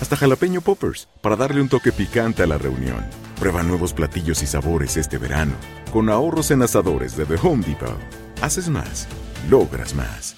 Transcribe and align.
hasta 0.00 0.16
jalapeño 0.16 0.60
poppers, 0.60 1.08
para 1.20 1.36
darle 1.36 1.60
un 1.60 1.68
toque 1.68 1.92
picante 1.92 2.42
a 2.42 2.46
la 2.46 2.58
reunión. 2.58 3.04
Prueba 3.38 3.62
nuevos 3.62 3.92
platillos 3.92 4.42
y 4.42 4.46
sabores 4.46 4.96
este 4.96 5.18
verano, 5.18 5.54
con 5.92 6.08
ahorros 6.08 6.50
en 6.50 6.62
asadores 6.62 7.16
de 7.16 7.26
The 7.26 7.36
Home 7.42 7.64
Depot. 7.66 7.98
Haces 8.42 8.68
más, 8.68 9.08
logras 9.48 9.94
más. 9.94 10.36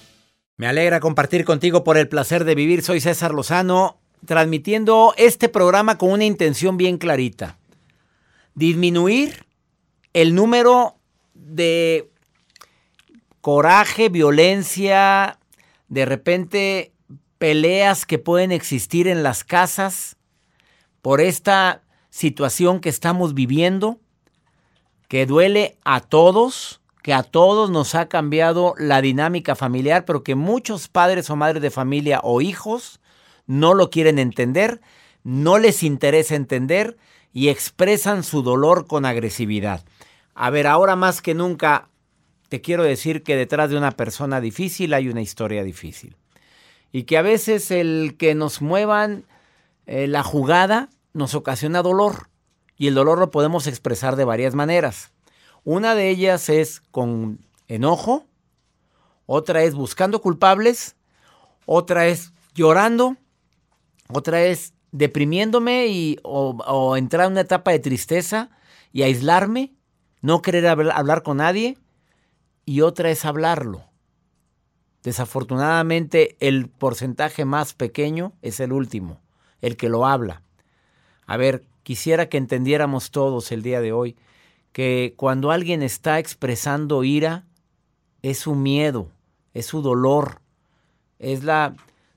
Me 0.56 0.66
alegra 0.66 1.00
compartir 1.00 1.44
contigo 1.44 1.84
por 1.84 1.96
el 1.98 2.08
placer 2.08 2.44
de 2.44 2.56
vivir. 2.56 2.82
Soy 2.82 3.00
César 3.00 3.32
Lozano, 3.32 4.00
transmitiendo 4.26 5.14
este 5.16 5.48
programa 5.48 5.98
con 5.98 6.10
una 6.10 6.24
intención 6.24 6.76
bien 6.76 6.98
clarita. 6.98 7.58
Disminuir 8.54 9.46
el 10.12 10.34
número 10.34 10.96
de 11.34 12.10
coraje, 13.40 14.08
violencia, 14.08 15.38
de 15.88 16.04
repente 16.04 16.92
peleas 17.38 18.04
que 18.04 18.18
pueden 18.18 18.52
existir 18.52 19.08
en 19.08 19.22
las 19.22 19.44
casas 19.44 20.16
por 21.02 21.20
esta 21.20 21.82
situación 22.10 22.80
que 22.80 22.88
estamos 22.88 23.34
viviendo, 23.34 23.98
que 25.08 25.24
duele 25.24 25.78
a 25.84 26.00
todos, 26.00 26.80
que 27.02 27.14
a 27.14 27.22
todos 27.22 27.70
nos 27.70 27.94
ha 27.94 28.08
cambiado 28.08 28.74
la 28.76 29.00
dinámica 29.00 29.54
familiar, 29.54 30.04
pero 30.04 30.22
que 30.22 30.34
muchos 30.34 30.88
padres 30.88 31.30
o 31.30 31.36
madres 31.36 31.62
de 31.62 31.70
familia 31.70 32.20
o 32.22 32.40
hijos 32.40 33.00
no 33.46 33.72
lo 33.72 33.88
quieren 33.88 34.18
entender, 34.18 34.80
no 35.22 35.58
les 35.58 35.82
interesa 35.82 36.34
entender 36.34 36.96
y 37.32 37.48
expresan 37.48 38.24
su 38.24 38.42
dolor 38.42 38.86
con 38.86 39.04
agresividad. 39.04 39.84
A 40.34 40.50
ver, 40.50 40.66
ahora 40.66 40.96
más 40.96 41.22
que 41.22 41.34
nunca 41.34 41.88
te 42.48 42.60
quiero 42.60 42.82
decir 42.82 43.22
que 43.22 43.36
detrás 43.36 43.70
de 43.70 43.76
una 43.76 43.92
persona 43.92 44.40
difícil 44.40 44.94
hay 44.94 45.08
una 45.08 45.20
historia 45.20 45.62
difícil. 45.62 46.16
Y 46.92 47.04
que 47.04 47.18
a 47.18 47.22
veces 47.22 47.70
el 47.70 48.16
que 48.18 48.34
nos 48.34 48.62
muevan 48.62 49.24
eh, 49.86 50.06
la 50.06 50.22
jugada 50.22 50.90
nos 51.12 51.34
ocasiona 51.34 51.82
dolor. 51.82 52.28
Y 52.76 52.88
el 52.88 52.94
dolor 52.94 53.18
lo 53.18 53.30
podemos 53.30 53.66
expresar 53.66 54.16
de 54.16 54.24
varias 54.24 54.54
maneras. 54.54 55.12
Una 55.64 55.94
de 55.94 56.08
ellas 56.08 56.48
es 56.48 56.80
con 56.90 57.40
enojo, 57.66 58.24
otra 59.26 59.62
es 59.62 59.74
buscando 59.74 60.22
culpables, 60.22 60.96
otra 61.66 62.06
es 62.06 62.32
llorando, 62.54 63.16
otra 64.08 64.42
es 64.42 64.72
deprimiéndome 64.90 65.88
y, 65.88 66.18
o, 66.22 66.96
entrar 66.96 67.26
en 67.26 67.32
una 67.32 67.42
etapa 67.42 67.72
de 67.72 67.78
tristeza 67.78 68.50
y 68.92 69.02
aislarme, 69.02 69.74
no 70.22 70.40
querer 70.40 70.66
hablar 70.66 71.22
con 71.22 71.36
nadie, 71.38 71.76
y 72.64 72.80
otra 72.80 73.10
es 73.10 73.24
hablarlo. 73.24 73.84
Desafortunadamente 75.02 76.36
el 76.40 76.68
porcentaje 76.68 77.44
más 77.44 77.74
pequeño 77.74 78.32
es 78.42 78.60
el 78.60 78.72
último, 78.72 79.20
el 79.60 79.76
que 79.76 79.88
lo 79.88 80.06
habla. 80.06 80.42
A 81.26 81.36
ver, 81.36 81.64
quisiera 81.82 82.28
que 82.28 82.38
entendiéramos 82.38 83.10
todos 83.10 83.52
el 83.52 83.62
día 83.62 83.80
de 83.80 83.92
hoy 83.92 84.16
que 84.72 85.14
cuando 85.16 85.50
alguien 85.50 85.82
está 85.82 86.18
expresando 86.18 87.04
ira, 87.04 87.46
es 88.22 88.38
su 88.38 88.54
miedo, 88.54 89.10
es 89.54 89.66
su 89.66 89.82
dolor, 89.82 90.40
es 91.18 91.44
la 91.44 91.74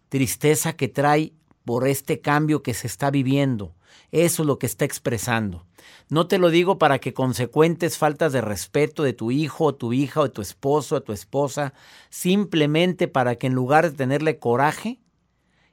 tristeza 0.10 0.74
que 0.74 0.88
trae 0.88 1.34
por 1.66 1.88
este 1.88 2.20
cambio 2.20 2.64
que 2.64 2.74
se 2.74 2.88
está 2.88 3.12
viviendo. 3.12 3.74
Eso 4.12 4.44
es 4.44 4.48
lo 4.48 4.60
que 4.60 4.66
está 4.66 4.86
expresando. 4.86 5.66
No 6.10 6.28
te 6.28 6.38
lo 6.38 6.50
digo 6.50 6.78
para 6.78 7.00
que 7.00 7.14
consecuentes 7.14 7.98
faltas 7.98 8.34
de 8.34 8.42
respeto 8.42 9.04
de 9.04 9.14
tu 9.14 9.32
hijo 9.32 9.66
o 9.66 9.76
tu 9.76 9.94
hija 9.94 10.22
o 10.22 10.24
de 10.24 10.30
tu 10.30 10.42
esposo 10.42 10.98
o 10.98 11.04
tu 11.04 11.14
esposa, 11.14 11.74
simplemente 12.10 13.08
para 13.08 13.36
que 13.36 13.48
en 13.48 13.54
lugar 13.54 13.90
de 13.90 13.98
tenerle 13.98 14.40
coraje 14.40 15.00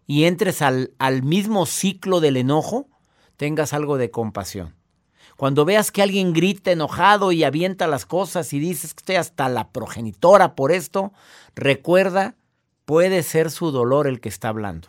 y 0.07 0.25
entres 0.25 0.63
al, 0.63 0.95
al 0.99 1.23
mismo 1.23 1.67
ciclo 1.67 2.21
del 2.21 2.37
enojo, 2.37 2.89
tengas 3.37 3.73
algo 3.73 3.99
de 3.99 4.11
compasión. 4.11 4.75
Cuando 5.37 5.65
veas 5.65 5.93
que 5.93 6.03
alguien 6.03 6.33
grita 6.33 6.73
enojado 6.73 7.31
y 7.31 7.45
avienta 7.45 7.87
las 7.87 8.07
cosas 8.07 8.53
y 8.53 8.59
dices 8.59 8.93
que 8.93 9.01
estoy 9.01 9.17
hasta 9.17 9.49
la 9.49 9.71
progenitora 9.71 10.57
por 10.57 10.73
esto, 10.73 11.13
recuerda, 11.55 12.35
puede 12.85 13.23
ser 13.23 13.53
su 13.53 13.71
dolor 13.71 14.09
el 14.09 14.21
que 14.21 14.29
está 14.29 14.49
hablando. 14.49 14.89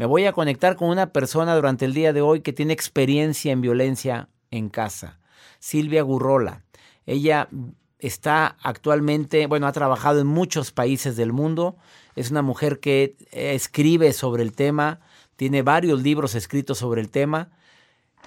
Me 0.00 0.06
voy 0.06 0.24
a 0.24 0.32
conectar 0.32 0.76
con 0.76 0.88
una 0.88 1.12
persona 1.12 1.54
durante 1.54 1.84
el 1.84 1.92
día 1.92 2.14
de 2.14 2.22
hoy 2.22 2.40
que 2.40 2.54
tiene 2.54 2.72
experiencia 2.72 3.52
en 3.52 3.60
violencia 3.60 4.30
en 4.50 4.70
casa. 4.70 5.20
Silvia 5.58 6.00
Gurrola. 6.00 6.64
Ella 7.04 7.50
está 7.98 8.56
actualmente, 8.62 9.46
bueno, 9.46 9.66
ha 9.66 9.72
trabajado 9.72 10.18
en 10.20 10.26
muchos 10.26 10.72
países 10.72 11.16
del 11.18 11.34
mundo. 11.34 11.76
Es 12.16 12.30
una 12.30 12.40
mujer 12.40 12.80
que 12.80 13.14
escribe 13.30 14.14
sobre 14.14 14.42
el 14.42 14.54
tema, 14.54 15.00
tiene 15.36 15.60
varios 15.60 16.02
libros 16.02 16.34
escritos 16.34 16.78
sobre 16.78 17.02
el 17.02 17.10
tema. 17.10 17.50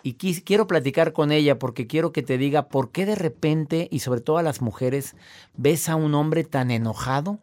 Y 0.04 0.14
quiero 0.14 0.68
platicar 0.68 1.12
con 1.12 1.32
ella 1.32 1.58
porque 1.58 1.88
quiero 1.88 2.14
que 2.14 2.22
te 2.22 2.38
diga 2.38 2.68
por 2.70 2.92
qué 2.92 3.08
de 3.08 3.16
repente, 3.16 3.88
y 3.90 4.02
sobre 4.02 4.22
todo 4.22 4.38
a 4.38 4.44
las 4.44 4.62
mujeres, 4.62 5.16
ves 5.56 5.90
a 5.90 5.96
un 5.96 6.14
hombre 6.14 6.44
tan 6.44 6.70
enojado 6.70 7.40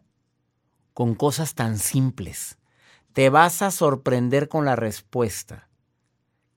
con 0.93 1.15
cosas 1.15 1.53
tan 1.53 1.77
simples. 1.77 2.57
Te 3.13 3.29
vas 3.29 3.61
a 3.61 3.71
sorprender 3.71 4.47
con 4.47 4.65
la 4.65 4.75
respuesta. 4.75 5.67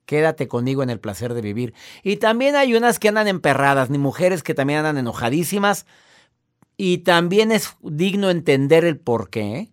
Quédate 0.06 0.48
conmigo 0.48 0.82
en 0.82 0.90
el 0.90 1.00
placer 1.00 1.34
de 1.34 1.40
vivir. 1.40 1.74
Y 2.02 2.18
también 2.18 2.56
hay 2.56 2.74
unas 2.74 2.98
que 2.98 3.08
andan 3.08 3.26
emperradas, 3.26 3.90
ni 3.90 3.98
mujeres 3.98 4.42
que 4.42 4.54
también 4.54 4.80
andan 4.80 4.98
enojadísimas. 4.98 5.86
Y 6.76 6.98
también 6.98 7.52
es 7.52 7.76
digno 7.82 8.30
entender 8.30 8.84
el 8.84 8.98
por 8.98 9.30
qué. 9.30 9.70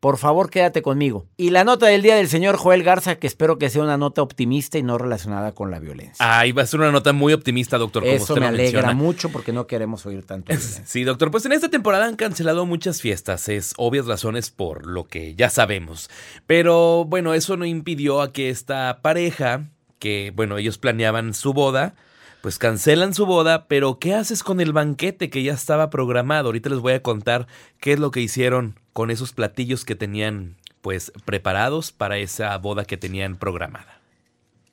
Por 0.00 0.18
favor, 0.18 0.50
quédate 0.50 0.82
conmigo. 0.82 1.26
Y 1.36 1.50
la 1.50 1.64
nota 1.64 1.86
del 1.86 2.02
día 2.02 2.16
del 2.16 2.28
señor 2.28 2.56
Joel 2.58 2.82
Garza, 2.82 3.16
que 3.16 3.26
espero 3.26 3.58
que 3.58 3.70
sea 3.70 3.82
una 3.82 3.96
nota 3.96 4.20
optimista 4.22 4.76
y 4.78 4.82
no 4.82 4.98
relacionada 4.98 5.52
con 5.52 5.70
la 5.70 5.78
violencia. 5.78 6.16
Ahí 6.38 6.52
va 6.52 6.62
a 6.62 6.66
ser 6.66 6.80
una 6.80 6.92
nota 6.92 7.12
muy 7.12 7.32
optimista, 7.32 7.78
doctor. 7.78 8.02
Como 8.02 8.14
Eso 8.14 8.34
usted 8.34 8.40
me 8.40 8.46
alegra 8.48 8.82
menciona. 8.82 8.94
mucho 8.94 9.30
porque 9.30 9.52
no 9.52 9.66
queremos 9.66 10.04
oír 10.06 10.24
tanto. 10.24 10.52
Sí, 10.84 11.04
doctor. 11.04 11.30
Pues 11.30 11.46
en 11.46 11.52
esta 11.52 11.68
temporada 11.70 12.06
han 12.06 12.16
cancelado 12.16 12.66
muchas 12.66 13.00
fiestas. 13.00 13.48
Es 13.48 13.72
obvias 13.78 14.06
razones 14.06 14.50
por 14.50 14.86
lo 14.86 15.04
que 15.04 15.34
ya 15.34 15.48
sabemos. 15.50 16.10
Pero 16.46 17.04
bueno, 17.06 17.34
eso 17.34 17.56
no 17.56 17.64
impidió 17.64 18.20
a 18.20 18.32
que 18.32 18.50
esta 18.50 19.00
pareja, 19.02 19.68
que 19.98 20.32
bueno, 20.36 20.58
ellos 20.58 20.78
planeaban 20.78 21.32
su 21.34 21.52
boda, 21.54 21.94
pues 22.46 22.60
cancelan 22.60 23.12
su 23.12 23.26
boda, 23.26 23.66
pero 23.66 23.98
¿qué 23.98 24.14
haces 24.14 24.44
con 24.44 24.60
el 24.60 24.72
banquete 24.72 25.30
que 25.30 25.42
ya 25.42 25.52
estaba 25.52 25.90
programado? 25.90 26.46
Ahorita 26.46 26.70
les 26.70 26.78
voy 26.78 26.92
a 26.92 27.02
contar 27.02 27.48
qué 27.80 27.94
es 27.94 27.98
lo 27.98 28.12
que 28.12 28.20
hicieron 28.20 28.78
con 28.92 29.10
esos 29.10 29.32
platillos 29.32 29.84
que 29.84 29.96
tenían 29.96 30.54
pues 30.80 31.10
preparados 31.24 31.90
para 31.90 32.18
esa 32.18 32.56
boda 32.58 32.84
que 32.84 32.96
tenían 32.96 33.34
programada. 33.34 34.00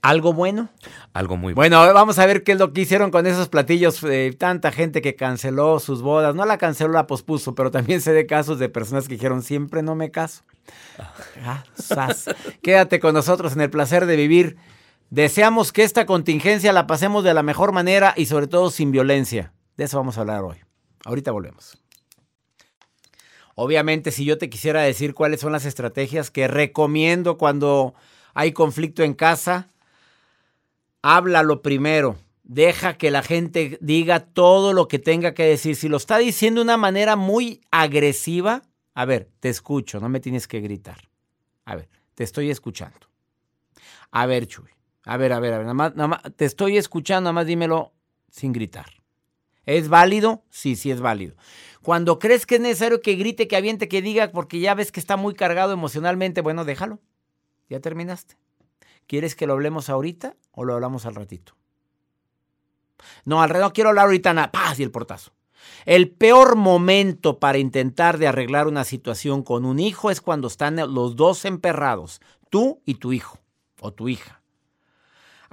¿Algo 0.04 0.34
bueno? 0.34 0.70
Algo 1.14 1.36
muy 1.36 1.54
bueno. 1.54 1.80
Bueno, 1.80 1.96
vamos 1.96 2.20
a 2.20 2.28
ver 2.28 2.44
qué 2.44 2.52
es 2.52 2.60
lo 2.60 2.74
que 2.74 2.81
hicieron 2.81 3.10
con 3.10 3.25
esos 3.25 3.50
platillos. 3.50 4.02
de 4.02 4.36
tanta 4.38 4.72
gente 4.72 5.02
que 5.02 5.16
canceló 5.16 5.80
sus 5.80 6.04
bodas. 6.04 6.36
No 6.36 6.46
la 6.46 6.60
canceló, 6.60 6.94
la 6.94 7.08
pospuso, 7.08 7.56
pero 7.56 7.72
también 7.72 8.02
sé 8.02 8.14
de 8.14 8.28
casos 8.28 8.60
de 8.60 8.70
personas 8.70 9.08
que 9.08 9.16
dijeron 9.16 9.42
siempre 9.42 9.81
no 9.81 9.96
me 9.96 10.12
caso. 10.12 10.44
Ah, 11.44 11.64
sas. 11.74 12.25
Quédate 12.62 13.00
con 13.00 13.16
nosotros 13.16 13.54
en 13.54 13.62
el 13.62 13.72
placer 13.72 14.06
de 14.06 14.16
vivir. 14.16 14.58
Deseamos 15.13 15.71
que 15.71 15.83
esta 15.83 16.07
contingencia 16.07 16.74
la 16.74 16.88
pasemos 16.88 17.24
de 17.24 17.36
la 17.36 17.44
mejor 17.44 17.71
manera 17.71 18.15
y 18.18 18.25
sobre 18.25 18.48
todo 18.48 18.71
sin 18.71 18.89
violencia. 18.89 19.54
De 19.77 19.83
eso 19.83 19.98
vamos 19.98 20.18
a 20.18 20.21
hablar 20.21 20.44
hoy. 20.44 20.57
Ahorita 21.06 21.31
volvemos. 21.31 21.77
Obviamente, 23.54 24.10
si 24.10 24.25
yo 24.25 24.39
te 24.39 24.50
quisiera 24.50 24.81
decir 24.81 25.13
cuáles 25.13 25.39
son 25.39 25.51
las 25.51 25.65
estrategias 25.65 26.31
que 26.31 26.48
recomiendo 26.48 27.38
cuando 27.38 27.94
hay 28.33 28.54
conflicto 28.54 29.04
en 29.04 29.13
casa, 29.13 29.69
háblalo 31.04 31.62
primero. 31.62 32.18
Deja 32.42 32.98
que 32.98 33.12
la 33.12 33.21
gente 33.21 33.77
diga 33.81 34.19
todo 34.19 34.74
lo 34.74 34.88
que 34.88 34.98
tenga 34.98 35.36
que 35.36 35.44
decir. 35.44 35.75
Si 35.75 35.89
lo 35.89 35.98
está 35.98 36.18
diciendo 36.18 36.62
de 36.62 36.63
una 36.63 36.77
manera 36.77 37.15
muy 37.15 37.62
agresiva, 37.69 38.63
a 38.95 39.06
ver, 39.06 39.30
te 39.42 39.50
escucho, 39.50 40.00
no 40.00 40.10
me 40.10 40.19
tienes 40.19 40.48
que 40.48 40.60
gritar. 40.60 41.07
A 41.65 41.75
ver, 41.75 41.88
te 42.15 42.24
estoy 42.24 42.50
escuchando. 42.50 42.98
A 44.10 44.25
ver, 44.25 44.48
Chuy. 44.48 44.74
A 45.05 45.17
ver, 45.17 45.33
a 45.33 45.39
ver, 45.39 45.53
a 45.53 45.57
ver, 45.57 45.65
nada 45.65 45.73
más, 45.73 45.95
nada 45.95 46.07
más, 46.07 46.21
te 46.35 46.45
estoy 46.45 46.77
escuchando, 46.77 47.23
nada 47.23 47.33
más 47.33 47.45
dímelo 47.45 47.94
sin 48.29 48.53
gritar. 48.53 48.85
¿Es 49.65 49.89
válido? 49.89 50.44
Sí, 50.50 50.75
sí 50.75 50.91
es 50.91 51.01
válido. 51.01 51.35
Cuando 51.81 52.19
crees 52.19 52.45
que 52.45 52.55
es 52.55 52.61
necesario 52.61 53.01
que 53.01 53.15
grite, 53.15 53.47
que 53.47 53.55
aviente, 53.55 53.88
que 53.88 54.01
diga, 54.01 54.31
porque 54.31 54.59
ya 54.59 54.73
ves 54.75 54.91
que 54.91 55.00
está 55.00 55.17
muy 55.17 55.33
cargado 55.33 55.73
emocionalmente, 55.73 56.41
bueno, 56.41 56.65
déjalo. 56.65 57.00
Ya 57.69 57.79
terminaste. 57.79 58.38
¿Quieres 59.07 59.35
que 59.35 59.47
lo 59.47 59.53
hablemos 59.53 59.89
ahorita 59.89 60.35
o 60.51 60.63
lo 60.63 60.73
hablamos 60.73 61.05
al 61.05 61.15
ratito? 61.15 61.55
No, 63.25 63.41
al 63.41 63.50
ratito 63.50 63.65
no 63.65 63.73
quiero 63.73 63.89
hablar 63.89 64.05
ahorita 64.05 64.33
nada. 64.33 64.51
¡Paz! 64.51 64.79
Y 64.79 64.83
el 64.83 64.91
portazo. 64.91 65.33
El 65.85 66.09
peor 66.11 66.55
momento 66.55 67.39
para 67.39 67.57
intentar 67.57 68.17
de 68.17 68.27
arreglar 68.27 68.67
una 68.67 68.83
situación 68.83 69.44
con 69.44 69.65
un 69.65 69.79
hijo 69.79 70.11
es 70.11 70.21
cuando 70.21 70.47
están 70.47 70.75
los 70.94 71.15
dos 71.15 71.45
emperrados, 71.45 72.21
tú 72.50 72.81
y 72.85 72.95
tu 72.95 73.13
hijo 73.13 73.39
o 73.79 73.94
tu 73.94 74.09
hija. 74.09 74.43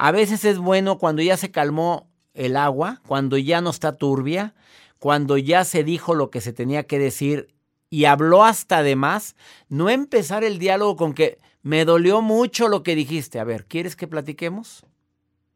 A 0.02 0.12
veces 0.12 0.46
es 0.46 0.56
bueno 0.56 0.96
cuando 0.96 1.20
ya 1.20 1.36
se 1.36 1.50
calmó 1.50 2.08
el 2.32 2.56
agua, 2.56 3.02
cuando 3.06 3.36
ya 3.36 3.60
no 3.60 3.68
está 3.68 3.98
turbia, 3.98 4.54
cuando 4.98 5.36
ya 5.36 5.62
se 5.66 5.84
dijo 5.84 6.14
lo 6.14 6.30
que 6.30 6.40
se 6.40 6.54
tenía 6.54 6.84
que 6.84 6.98
decir 6.98 7.54
y 7.90 8.06
habló 8.06 8.42
hasta 8.42 8.82
de 8.82 8.96
más, 8.96 9.36
no 9.68 9.90
empezar 9.90 10.42
el 10.42 10.58
diálogo 10.58 10.96
con 10.96 11.12
que 11.12 11.38
me 11.60 11.84
dolió 11.84 12.22
mucho 12.22 12.68
lo 12.68 12.82
que 12.82 12.94
dijiste. 12.94 13.40
A 13.40 13.44
ver, 13.44 13.66
¿quieres 13.66 13.94
que 13.94 14.08
platiquemos? 14.08 14.86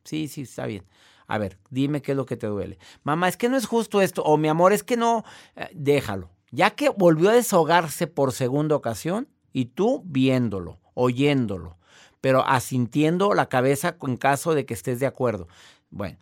Sí, 0.05 0.29
sí, 0.29 0.43
está 0.43 0.67
bien. 0.67 0.85
A 1.27 1.39
ver, 1.39 1.59
dime 1.71 2.03
qué 2.03 2.13
es 2.13 2.17
lo 2.19 2.27
que 2.27 2.37
te 2.37 2.47
duele. 2.47 2.79
Mamá, 3.03 3.29
es 3.29 3.39
que 3.39 3.49
no 3.49 3.57
es 3.57 3.65
justo 3.65 4.03
esto. 4.03 4.23
O 4.25 4.37
mi 4.37 4.49
amor, 4.49 4.75
es 4.75 4.83
que 4.83 4.99
no. 4.99 5.25
Eh, 5.57 5.71
déjalo. 5.73 6.29
Ya 6.51 6.69
que 6.73 6.91
volvió 6.91 7.31
a 7.31 7.33
desahogarse 7.33 8.09
por 8.09 8.33
segunda 8.33 8.77
ocasión 8.77 9.27
y 9.55 9.65
tú 9.65 10.03
viéndolo, 10.05 10.81
oyéndolo, 10.93 11.79
pero 12.25 12.43
asintiendo 12.49 13.35
la 13.35 13.51
cabeza 13.51 13.99
en 14.01 14.17
caso 14.17 14.55
de 14.55 14.65
que 14.65 14.73
estés 14.73 14.99
de 14.99 15.05
acuerdo. 15.05 15.47
Bueno, 15.91 16.17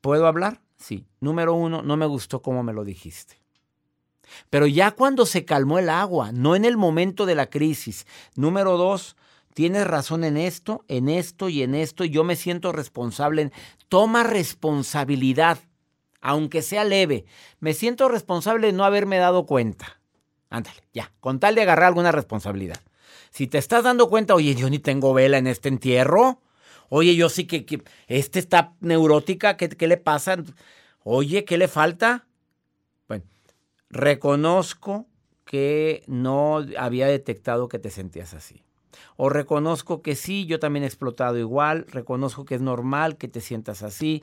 ¿puedo 0.00 0.26
hablar? 0.26 0.60
Sí. 0.76 1.06
Número 1.20 1.54
uno, 1.54 1.80
no 1.80 1.96
me 1.96 2.06
gustó 2.06 2.42
cómo 2.42 2.64
me 2.64 2.72
lo 2.72 2.82
dijiste. 2.82 3.40
Pero 4.50 4.66
ya 4.66 4.90
cuando 4.90 5.26
se 5.26 5.44
calmó 5.44 5.78
el 5.78 5.90
agua, 5.90 6.32
no 6.32 6.56
en 6.56 6.64
el 6.64 6.76
momento 6.76 7.24
de 7.24 7.36
la 7.36 7.50
crisis. 7.50 8.04
Número 8.34 8.76
dos, 8.76 9.14
tienes 9.52 9.86
razón 9.86 10.24
en 10.24 10.38
esto, 10.38 10.84
en 10.88 11.08
esto 11.08 11.48
y 11.48 11.62
en 11.62 11.76
esto, 11.76 12.02
y 12.02 12.10
yo 12.10 12.24
me 12.24 12.34
siento 12.34 12.72
responsable. 12.72 13.42
En... 13.42 13.52
Toma 13.88 14.24
responsabilidad, 14.24 15.60
aunque 16.20 16.62
sea 16.62 16.82
leve. 16.82 17.26
Me 17.60 17.74
siento 17.74 18.08
responsable 18.08 18.66
de 18.66 18.72
no 18.72 18.82
haberme 18.84 19.18
dado 19.18 19.46
cuenta. 19.46 20.00
Ándale, 20.50 20.82
ya, 20.92 21.12
con 21.20 21.38
tal 21.38 21.54
de 21.54 21.62
agarrar 21.62 21.86
alguna 21.86 22.10
responsabilidad. 22.10 22.80
Si 23.34 23.48
te 23.48 23.58
estás 23.58 23.82
dando 23.82 24.08
cuenta, 24.08 24.36
oye, 24.36 24.54
yo 24.54 24.70
ni 24.70 24.78
tengo 24.78 25.12
vela 25.12 25.38
en 25.38 25.48
este 25.48 25.68
entierro. 25.68 26.40
Oye, 26.88 27.16
yo 27.16 27.28
sí 27.28 27.48
que, 27.48 27.82
este 28.06 28.38
está 28.38 28.74
neurótica, 28.78 29.56
¿qué, 29.56 29.68
¿qué 29.68 29.88
le 29.88 29.96
pasa? 29.96 30.36
Oye, 31.02 31.44
¿qué 31.44 31.58
le 31.58 31.66
falta? 31.66 32.28
Bueno, 33.08 33.24
reconozco 33.90 35.08
que 35.44 36.04
no 36.06 36.64
había 36.78 37.08
detectado 37.08 37.66
que 37.66 37.80
te 37.80 37.90
sentías 37.90 38.34
así. 38.34 38.62
O 39.16 39.30
reconozco 39.30 40.00
que 40.00 40.14
sí, 40.14 40.46
yo 40.46 40.60
también 40.60 40.84
he 40.84 40.86
explotado 40.86 41.36
igual, 41.36 41.86
reconozco 41.88 42.44
que 42.44 42.54
es 42.54 42.60
normal 42.60 43.16
que 43.16 43.26
te 43.26 43.40
sientas 43.40 43.82
así. 43.82 44.22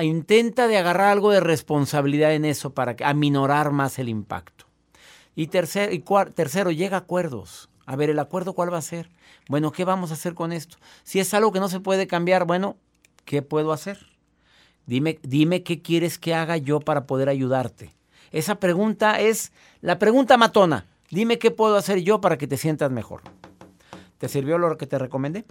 Intenta 0.00 0.68
de 0.68 0.78
agarrar 0.78 1.10
algo 1.10 1.32
de 1.32 1.40
responsabilidad 1.40 2.32
en 2.34 2.44
eso 2.44 2.72
para 2.72 2.94
aminorar 3.04 3.72
más 3.72 3.98
el 3.98 4.08
impacto. 4.08 4.66
Y 5.34 5.48
tercero, 5.48 5.92
y 5.92 6.04
tercero, 6.34 6.70
llega 6.70 6.98
a 6.98 7.00
acuerdos. 7.00 7.68
A 7.86 7.96
ver, 7.96 8.10
¿el 8.10 8.18
acuerdo 8.18 8.54
cuál 8.54 8.72
va 8.72 8.78
a 8.78 8.82
ser? 8.82 9.10
Bueno, 9.48 9.72
¿qué 9.72 9.84
vamos 9.84 10.10
a 10.10 10.14
hacer 10.14 10.34
con 10.34 10.52
esto? 10.52 10.76
Si 11.02 11.20
es 11.20 11.34
algo 11.34 11.52
que 11.52 11.60
no 11.60 11.68
se 11.68 11.80
puede 11.80 12.06
cambiar, 12.06 12.44
bueno, 12.46 12.76
¿qué 13.24 13.42
puedo 13.42 13.72
hacer? 13.72 14.06
Dime, 14.86 15.18
dime 15.22 15.62
qué 15.62 15.82
quieres 15.82 16.18
que 16.18 16.34
haga 16.34 16.56
yo 16.56 16.80
para 16.80 17.06
poder 17.06 17.28
ayudarte. 17.28 17.94
Esa 18.32 18.56
pregunta 18.56 19.20
es 19.20 19.52
la 19.80 19.98
pregunta 19.98 20.36
matona. 20.36 20.86
Dime 21.10 21.38
qué 21.38 21.50
puedo 21.50 21.76
hacer 21.76 22.00
yo 22.02 22.20
para 22.20 22.38
que 22.38 22.46
te 22.46 22.56
sientas 22.56 22.90
mejor. 22.90 23.22
¿Te 24.18 24.28
sirvió 24.28 24.58
lo 24.58 24.76
que 24.76 24.86
te 24.86 24.98
recomendé? 24.98 25.44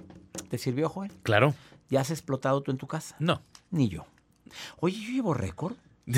¿Te 0.49 0.57
sirvió, 0.57 0.89
Joel? 0.89 1.11
Claro. 1.23 1.53
¿Ya 1.89 2.01
has 2.01 2.11
explotado 2.11 2.61
tú 2.61 2.71
en 2.71 2.77
tu 2.77 2.87
casa? 2.87 3.15
No. 3.19 3.41
Ni 3.69 3.87
yo. 3.87 4.05
Oye, 4.79 4.99
yo 4.99 5.11
llevo 5.11 5.33
récord. 5.33 5.75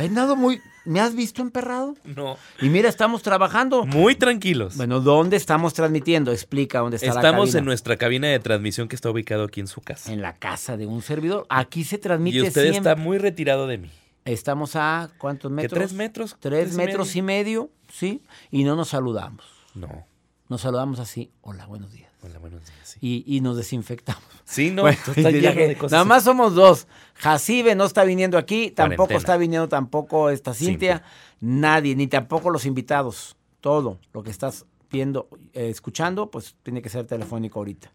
He 0.00 0.06
andado 0.06 0.36
muy. 0.36 0.60
¿Me 0.86 0.98
has 1.00 1.14
visto 1.14 1.42
emperrado? 1.42 1.94
No. 2.04 2.36
Y 2.60 2.68
mira, 2.70 2.88
estamos 2.88 3.22
trabajando. 3.22 3.84
Muy 3.84 4.14
tranquilos. 4.14 4.76
Bueno, 4.76 5.00
¿dónde 5.00 5.36
estamos 5.36 5.74
transmitiendo? 5.74 6.32
Explica 6.32 6.78
dónde 6.80 6.96
está 6.96 7.08
estamos 7.08 7.16
la 7.16 7.22
cabina. 7.22 7.44
Estamos 7.44 7.54
en 7.54 7.64
nuestra 7.66 7.96
cabina 7.96 8.28
de 8.28 8.38
transmisión 8.40 8.88
que 8.88 8.96
está 8.96 9.10
ubicado 9.10 9.44
aquí 9.44 9.60
en 9.60 9.66
su 9.66 9.82
casa. 9.82 10.10
En 10.10 10.22
la 10.22 10.36
casa 10.36 10.76
de 10.78 10.86
un 10.86 11.02
servidor. 11.02 11.46
Aquí 11.50 11.84
se 11.84 11.98
transmite 11.98 12.38
Y 12.38 12.40
usted 12.42 12.70
siempre. 12.70 12.78
está 12.90 12.96
muy 12.96 13.18
retirado 13.18 13.66
de 13.66 13.78
mí. 13.78 13.90
Estamos 14.24 14.74
a 14.74 15.10
¿cuántos 15.18 15.50
metros? 15.50 15.78
¿Tres 15.78 15.92
metros? 15.92 16.36
Tres, 16.40 16.60
¿Tres 16.64 16.74
y 16.74 16.76
metros 16.76 17.16
y 17.16 17.22
medio, 17.22 17.70
sí. 17.92 18.22
Y 18.50 18.64
no 18.64 18.76
nos 18.76 18.88
saludamos. 18.88 19.44
No. 19.74 20.06
Nos 20.48 20.62
saludamos 20.62 20.98
así. 20.98 21.30
Hola, 21.42 21.66
buenos 21.66 21.92
días. 21.92 22.09
Hola, 22.22 22.38
buenos 22.38 22.60
días. 22.66 22.78
Sí, 22.84 22.98
Y, 23.00 23.36
y 23.36 23.40
nos 23.40 23.56
desinfectamos. 23.56 24.22
sí 24.44 24.70
no, 24.70 24.82
Bueno, 24.82 24.98
está 25.16 25.30
lleno 25.30 25.54
de 25.54 25.76
cosas. 25.76 25.92
Nada 25.92 26.04
más 26.04 26.24
somos 26.24 26.54
dos. 26.54 26.86
Jacibe 27.14 27.74
no 27.74 27.84
está 27.84 28.04
viniendo 28.04 28.36
aquí, 28.38 28.70
tampoco 28.70 28.96
Cuarentena. 29.08 29.18
está 29.18 29.36
viniendo 29.36 29.68
tampoco 29.68 30.30
esta 30.30 30.52
Cintia, 30.54 30.98
Cintia. 30.98 31.04
nadie, 31.40 31.96
ni 31.96 32.06
tampoco 32.06 32.50
los 32.50 32.66
invitados. 32.66 33.36
Todo 33.60 33.98
lo 34.12 34.22
que 34.22 34.30
estás 34.30 34.66
viendo, 34.90 35.28
eh, 35.52 35.68
escuchando, 35.70 36.30
pues 36.30 36.56
tiene 36.62 36.82
que 36.82 36.88
ser 36.88 37.06
telefónico 37.06 37.58
ahorita. 37.60 37.92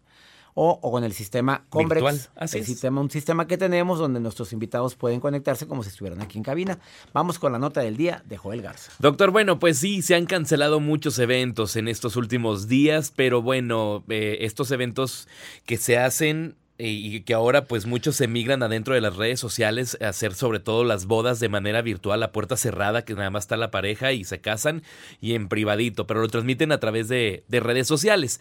O, 0.58 0.78
o 0.80 0.90
con 0.90 1.04
el 1.04 1.12
sistema 1.12 1.66
Combrex. 1.68 2.02
Virtual, 2.02 2.30
así 2.34 2.56
el 2.56 2.62
es. 2.62 2.66
sistema, 2.66 3.02
un 3.02 3.10
sistema 3.10 3.46
que 3.46 3.58
tenemos 3.58 3.98
donde 3.98 4.20
nuestros 4.20 4.54
invitados 4.54 4.94
pueden 4.94 5.20
conectarse 5.20 5.66
como 5.66 5.82
si 5.82 5.90
estuvieran 5.90 6.22
aquí 6.22 6.38
en 6.38 6.44
cabina. 6.44 6.78
Vamos 7.12 7.38
con 7.38 7.52
la 7.52 7.58
nota 7.58 7.82
del 7.82 7.98
día 7.98 8.22
de 8.26 8.38
Joel 8.38 8.62
Garza. 8.62 8.90
Doctor, 8.98 9.32
bueno, 9.32 9.58
pues 9.58 9.78
sí, 9.78 10.00
se 10.00 10.14
han 10.14 10.24
cancelado 10.24 10.80
muchos 10.80 11.18
eventos 11.18 11.76
en 11.76 11.88
estos 11.88 12.16
últimos 12.16 12.68
días, 12.68 13.12
pero 13.14 13.42
bueno, 13.42 14.02
eh, 14.08 14.38
estos 14.40 14.70
eventos 14.70 15.28
que 15.66 15.76
se 15.76 15.98
hacen 15.98 16.56
y 16.78 17.20
que 17.20 17.34
ahora 17.34 17.64
pues 17.64 17.86
muchos 17.86 18.16
se 18.16 18.28
migran 18.28 18.62
adentro 18.62 18.94
de 18.94 19.00
las 19.00 19.16
redes 19.16 19.40
sociales 19.40 19.96
a 20.00 20.08
hacer 20.08 20.34
sobre 20.34 20.60
todo 20.60 20.84
las 20.84 21.06
bodas 21.06 21.40
de 21.40 21.48
manera 21.48 21.82
virtual 21.82 22.22
a 22.22 22.32
puerta 22.32 22.56
cerrada, 22.56 23.04
que 23.04 23.14
nada 23.14 23.30
más 23.30 23.44
está 23.44 23.56
la 23.56 23.70
pareja 23.70 24.12
y 24.12 24.24
se 24.24 24.40
casan 24.40 24.82
y 25.20 25.34
en 25.34 25.48
privadito, 25.48 26.06
pero 26.06 26.20
lo 26.20 26.28
transmiten 26.28 26.72
a 26.72 26.80
través 26.80 27.08
de, 27.08 27.44
de 27.48 27.60
redes 27.60 27.86
sociales. 27.86 28.40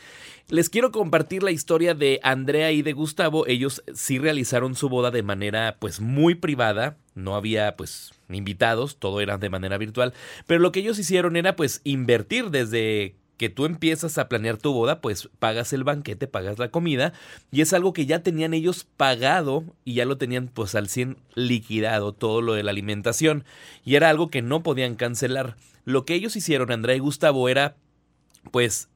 Les 0.50 0.70
quiero 0.70 0.92
compartir 0.92 1.44
la 1.44 1.52
historia 1.52 1.94
de 1.94 2.20
Andrea 2.24 2.72
y 2.72 2.82
de 2.82 2.94
Gustavo. 2.94 3.48
Ellos 3.48 3.84
sí 3.94 4.20
realizaron 4.20 4.76
su 4.76 4.90
boda 4.90 5.12
de 5.12 5.24
manera 5.24 5.78
pues 5.80 6.00
muy 6.00 6.36
privada. 6.36 6.98
No 7.16 7.36
había 7.36 7.76
pues 7.78 8.12
invitados, 8.30 8.98
todo 8.98 9.22
era 9.22 9.38
de 9.38 9.50
manera 9.50 9.78
virtual. 9.78 10.14
Pero 10.46 10.60
lo 10.60 10.72
que 10.72 10.82
ellos 10.82 11.00
hicieron 11.00 11.36
era 11.36 11.56
pues 11.56 11.82
invertir 11.84 12.50
desde 12.52 13.16
que 13.38 13.50
tú 13.50 13.66
empiezas 13.66 14.18
a 14.18 14.30
planear 14.30 14.58
tu 14.58 14.74
boda, 14.74 15.02
pues 15.02 15.30
pagas 15.40 15.74
el 15.74 15.84
banquete, 15.84 16.28
pagas 16.28 16.60
la 16.60 16.70
comida, 16.70 17.14
y 17.52 17.62
es 17.62 17.74
algo 17.74 17.94
que 17.94 18.06
ya 18.06 18.24
tenían 18.24 18.54
ellos 18.54 18.88
pagado 18.98 19.64
y 19.84 19.96
ya 19.96 20.06
lo 20.06 20.18
tenían 20.18 20.48
pues 20.48 20.76
al 20.76 20.88
100 20.88 21.18
liquidado 21.36 22.14
todo 22.14 22.42
lo 22.42 22.54
de 22.54 22.64
la 22.64 22.72
alimentación, 22.72 23.44
y 23.84 23.96
era 23.96 24.10
algo 24.10 24.30
que 24.30 24.42
no 24.42 24.64
podían 24.64 24.96
cancelar. 24.96 25.58
Lo 25.84 26.06
que 26.06 26.16
ellos 26.16 26.36
hicieron, 26.36 26.72
Andrea 26.72 26.96
y 26.96 27.00
Gustavo, 27.00 27.50
era 27.50 27.76
pues 28.52 28.90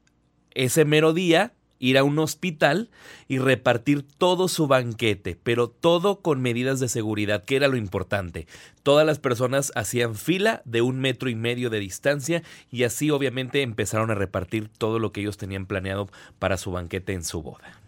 ese 0.51 0.86
mero 0.86 1.13
día 1.13 1.53
ir 1.80 1.98
a 1.98 2.04
un 2.04 2.20
hospital 2.20 2.90
y 3.28 3.40
repartir 3.40 4.04
todo 4.04 4.48
su 4.48 4.68
banquete, 4.68 5.38
pero 5.42 5.70
todo 5.70 6.22
con 6.22 6.42
medidas 6.42 6.80
de 6.80 6.90
seguridad, 6.90 7.44
que 7.44 7.56
era 7.56 7.68
lo 7.68 7.78
importante. 7.78 8.48
Todas 8.84 9.06
las 9.06 9.20
personas 9.20 9.72
hacían 9.76 10.16
fila 10.16 10.62
de 10.66 10.82
un 10.82 11.00
metro 11.00 11.30
y 11.30 11.36
medio 11.36 11.70
de 11.70 11.80
distancia 11.80 12.44
y 12.70 12.84
así 12.84 13.10
obviamente 13.10 13.62
empezaron 13.62 14.12
a 14.12 14.16
repartir 14.16 14.70
todo 14.70 15.00
lo 15.00 15.12
que 15.12 15.22
ellos 15.22 15.38
tenían 15.38 15.66
planeado 15.66 16.10
para 16.38 16.58
su 16.58 16.72
banquete 16.72 17.14
en 17.14 17.24
su 17.24 17.42
boda. 17.42 17.80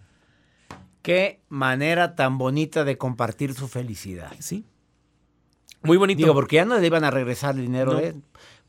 Qué 1.02 1.42
manera 1.50 2.16
tan 2.16 2.38
bonita 2.38 2.84
de 2.84 2.98
compartir 2.98 3.54
su 3.54 3.68
felicidad. 3.68 4.32
Sí. 4.40 4.66
Muy 5.82 5.98
bonito. 5.98 6.20
Digo, 6.20 6.34
porque 6.34 6.58
ya 6.58 6.66
no 6.66 6.78
le 6.78 6.86
iban 6.86 7.04
a 7.04 7.12
regresar 7.12 7.56
el 7.56 7.62
dinero 7.62 7.96
de... 7.96 8.16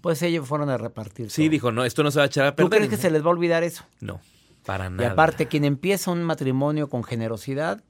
Pues 0.00 0.20
ellos 0.22 0.48
fueron 0.48 0.68
a 0.68 0.78
repartir. 0.78 1.30
Sí, 1.30 1.48
dijo, 1.48 1.70
no, 1.70 1.84
esto 1.84 2.02
no 2.02 2.10
se 2.10 2.18
va 2.18 2.24
a 2.24 2.26
echar 2.26 2.46
a 2.46 2.56
perder. 2.56 2.70
¿Tú 2.70 2.76
crees 2.76 2.90
que 2.90 2.96
se 2.96 3.08
les 3.10 3.22
va 3.22 3.26
a 3.26 3.30
olvidar 3.30 3.62
eso? 3.62 3.84
No. 4.00 4.20
Para 4.64 4.90
nada. 4.90 5.02
Y 5.02 5.06
aparte, 5.06 5.46
quien 5.46 5.64
empieza 5.64 6.10
un 6.10 6.22
matrimonio 6.22 6.88
con 6.88 7.04
generosidad, 7.04 7.82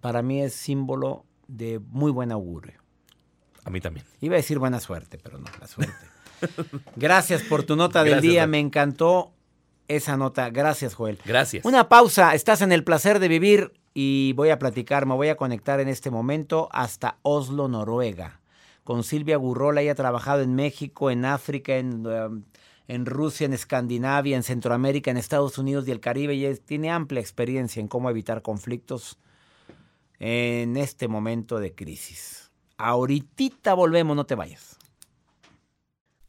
para 0.00 0.22
mí 0.22 0.42
es 0.42 0.54
símbolo 0.54 1.24
de 1.48 1.78
muy 1.78 2.10
buen 2.10 2.32
augurio. 2.32 2.80
A 3.64 3.70
mí 3.70 3.80
también. 3.80 4.06
Iba 4.20 4.34
a 4.34 4.36
decir 4.36 4.58
buena 4.58 4.80
suerte, 4.80 5.18
pero 5.22 5.38
no, 5.38 5.46
la 5.60 5.66
suerte. 5.66 5.94
Gracias 6.96 7.42
por 7.42 7.62
tu 7.62 7.76
nota 7.76 8.02
del 8.02 8.20
día, 8.20 8.46
me 8.46 8.58
encantó 8.58 9.32
esa 9.88 10.16
nota. 10.16 10.50
Gracias, 10.50 10.94
Joel. 10.94 11.18
Gracias. 11.24 11.64
Una 11.64 11.88
pausa, 11.88 12.34
estás 12.34 12.62
en 12.62 12.72
el 12.72 12.84
placer 12.84 13.18
de 13.18 13.28
vivir 13.28 13.72
y 13.94 14.32
voy 14.34 14.50
a 14.50 14.58
platicar, 14.58 15.06
me 15.06 15.14
voy 15.14 15.28
a 15.28 15.36
conectar 15.36 15.80
en 15.80 15.88
este 15.88 16.10
momento 16.10 16.68
hasta 16.72 17.18
Oslo, 17.22 17.68
Noruega, 17.68 18.40
con 18.84 19.04
Silvia 19.04 19.36
Gurrola. 19.36 19.82
Ella 19.82 19.92
ha 19.92 19.96
trabajado 19.96 20.42
en 20.42 20.54
México, 20.54 21.10
en 21.10 21.24
África, 21.24 21.76
en 21.76 22.06
um, 22.06 22.42
en 22.88 23.06
Rusia, 23.06 23.44
en 23.44 23.52
Escandinavia, 23.52 24.36
en 24.36 24.42
Centroamérica, 24.42 25.10
en 25.10 25.16
Estados 25.16 25.58
Unidos 25.58 25.86
y 25.86 25.90
el 25.92 26.00
Caribe 26.00 26.34
y 26.34 26.54
tiene 26.56 26.90
amplia 26.90 27.20
experiencia 27.20 27.80
en 27.80 27.88
cómo 27.88 28.10
evitar 28.10 28.42
conflictos 28.42 29.18
en 30.18 30.76
este 30.76 31.08
momento 31.08 31.58
de 31.58 31.74
crisis. 31.74 32.50
Ahorita 32.76 33.74
volvemos, 33.74 34.16
no 34.16 34.26
te 34.26 34.34
vayas 34.34 34.81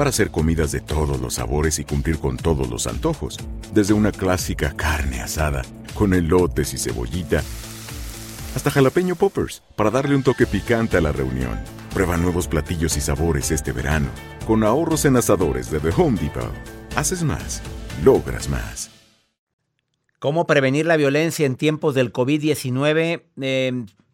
para 0.00 0.08
hacer 0.08 0.30
comidas 0.30 0.72
de 0.72 0.80
todos 0.80 1.20
los 1.20 1.34
sabores 1.34 1.78
y 1.78 1.84
cumplir 1.84 2.18
con 2.18 2.38
todos 2.38 2.70
los 2.70 2.86
antojos, 2.86 3.36
desde 3.74 3.92
una 3.92 4.12
clásica 4.12 4.72
carne 4.74 5.20
asada 5.20 5.60
con 5.92 6.14
elotes 6.14 6.72
y 6.72 6.78
cebollita, 6.78 7.42
hasta 8.56 8.70
jalapeño 8.70 9.14
poppers 9.14 9.62
para 9.76 9.90
darle 9.90 10.16
un 10.16 10.22
toque 10.22 10.46
picante 10.46 10.96
a 10.96 11.02
la 11.02 11.12
reunión. 11.12 11.60
Prueba 11.92 12.16
nuevos 12.16 12.48
platillos 12.48 12.96
y 12.96 13.02
sabores 13.02 13.50
este 13.50 13.72
verano 13.72 14.08
con 14.46 14.64
ahorros 14.64 15.04
en 15.04 15.18
asadores 15.18 15.70
de 15.70 15.80
The 15.80 15.90
Home 15.98 16.18
Depot. 16.18 16.50
Haces 16.96 17.22
más, 17.22 17.60
logras 18.02 18.48
más. 18.48 18.90
¿Cómo 20.18 20.46
prevenir 20.46 20.86
la 20.86 20.96
violencia 20.96 21.44
en 21.44 21.56
tiempos 21.56 21.94
del 21.94 22.10
COVID-19? 22.10 23.20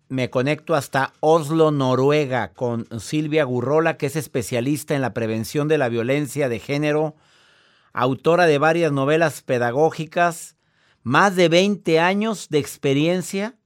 Me 0.09 0.31
conecto 0.31 0.75
hasta 0.75 1.13
Oslo, 1.21 1.71
Noruega, 1.71 2.53
con 2.53 2.87
Silvia 3.01 3.45
Gurrola, 3.45 3.97
que 3.97 4.07
es 4.07 4.17
especialista 4.17 4.95
en 4.95 5.03
la 5.03 5.15
prevención 5.15 5.69
de 5.69 5.79
la 5.79 5.89
violencia 5.89 6.49
de 6.49 6.59
género, 6.59 7.17
autora 7.93 8.47
de 8.47 8.59
varias 8.59 8.93
novelas 8.93 9.43
pedagógicas, 9.43 10.57
más 11.03 11.37
de 11.37 11.49
20 11.49 12.01
años 12.01 12.49
de 12.49 12.59
experiencia 12.59 13.57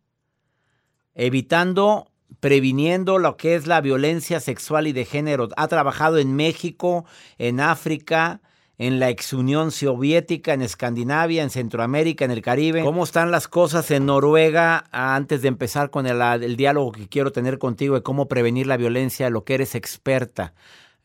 evitando, 1.14 2.10
previniendo 2.40 3.18
lo 3.18 3.36
que 3.36 3.54
es 3.54 3.66
la 3.66 3.80
violencia 3.80 4.40
sexual 4.40 4.86
y 4.86 4.92
de 4.92 5.04
género. 5.04 5.48
Ha 5.56 5.68
trabajado 5.68 6.18
en 6.18 6.34
México, 6.34 7.04
en 7.38 7.60
África, 7.60 8.40
en 8.80 8.98
la 8.98 9.10
ex 9.10 9.34
Unión 9.34 9.72
Soviética, 9.72 10.54
en 10.54 10.62
Escandinavia, 10.62 11.42
en 11.42 11.50
Centroamérica, 11.50 12.24
en 12.24 12.30
el 12.30 12.40
Caribe. 12.40 12.82
¿Cómo 12.82 13.04
están 13.04 13.30
las 13.30 13.46
cosas 13.46 13.90
en 13.90 14.06
Noruega 14.06 14.84
antes 14.90 15.42
de 15.42 15.48
empezar 15.48 15.90
con 15.90 16.06
el, 16.06 16.56
diálogo 16.56 16.92
que 16.92 17.06
quiero 17.06 17.30
tener 17.30 17.58
contigo 17.58 17.94
de 17.94 18.02
cómo 18.02 18.26
prevenir 18.26 18.66
la 18.66 18.78
violencia, 18.78 19.28
lo 19.28 19.44
que 19.44 19.56
eres 19.56 19.74
experta? 19.74 20.54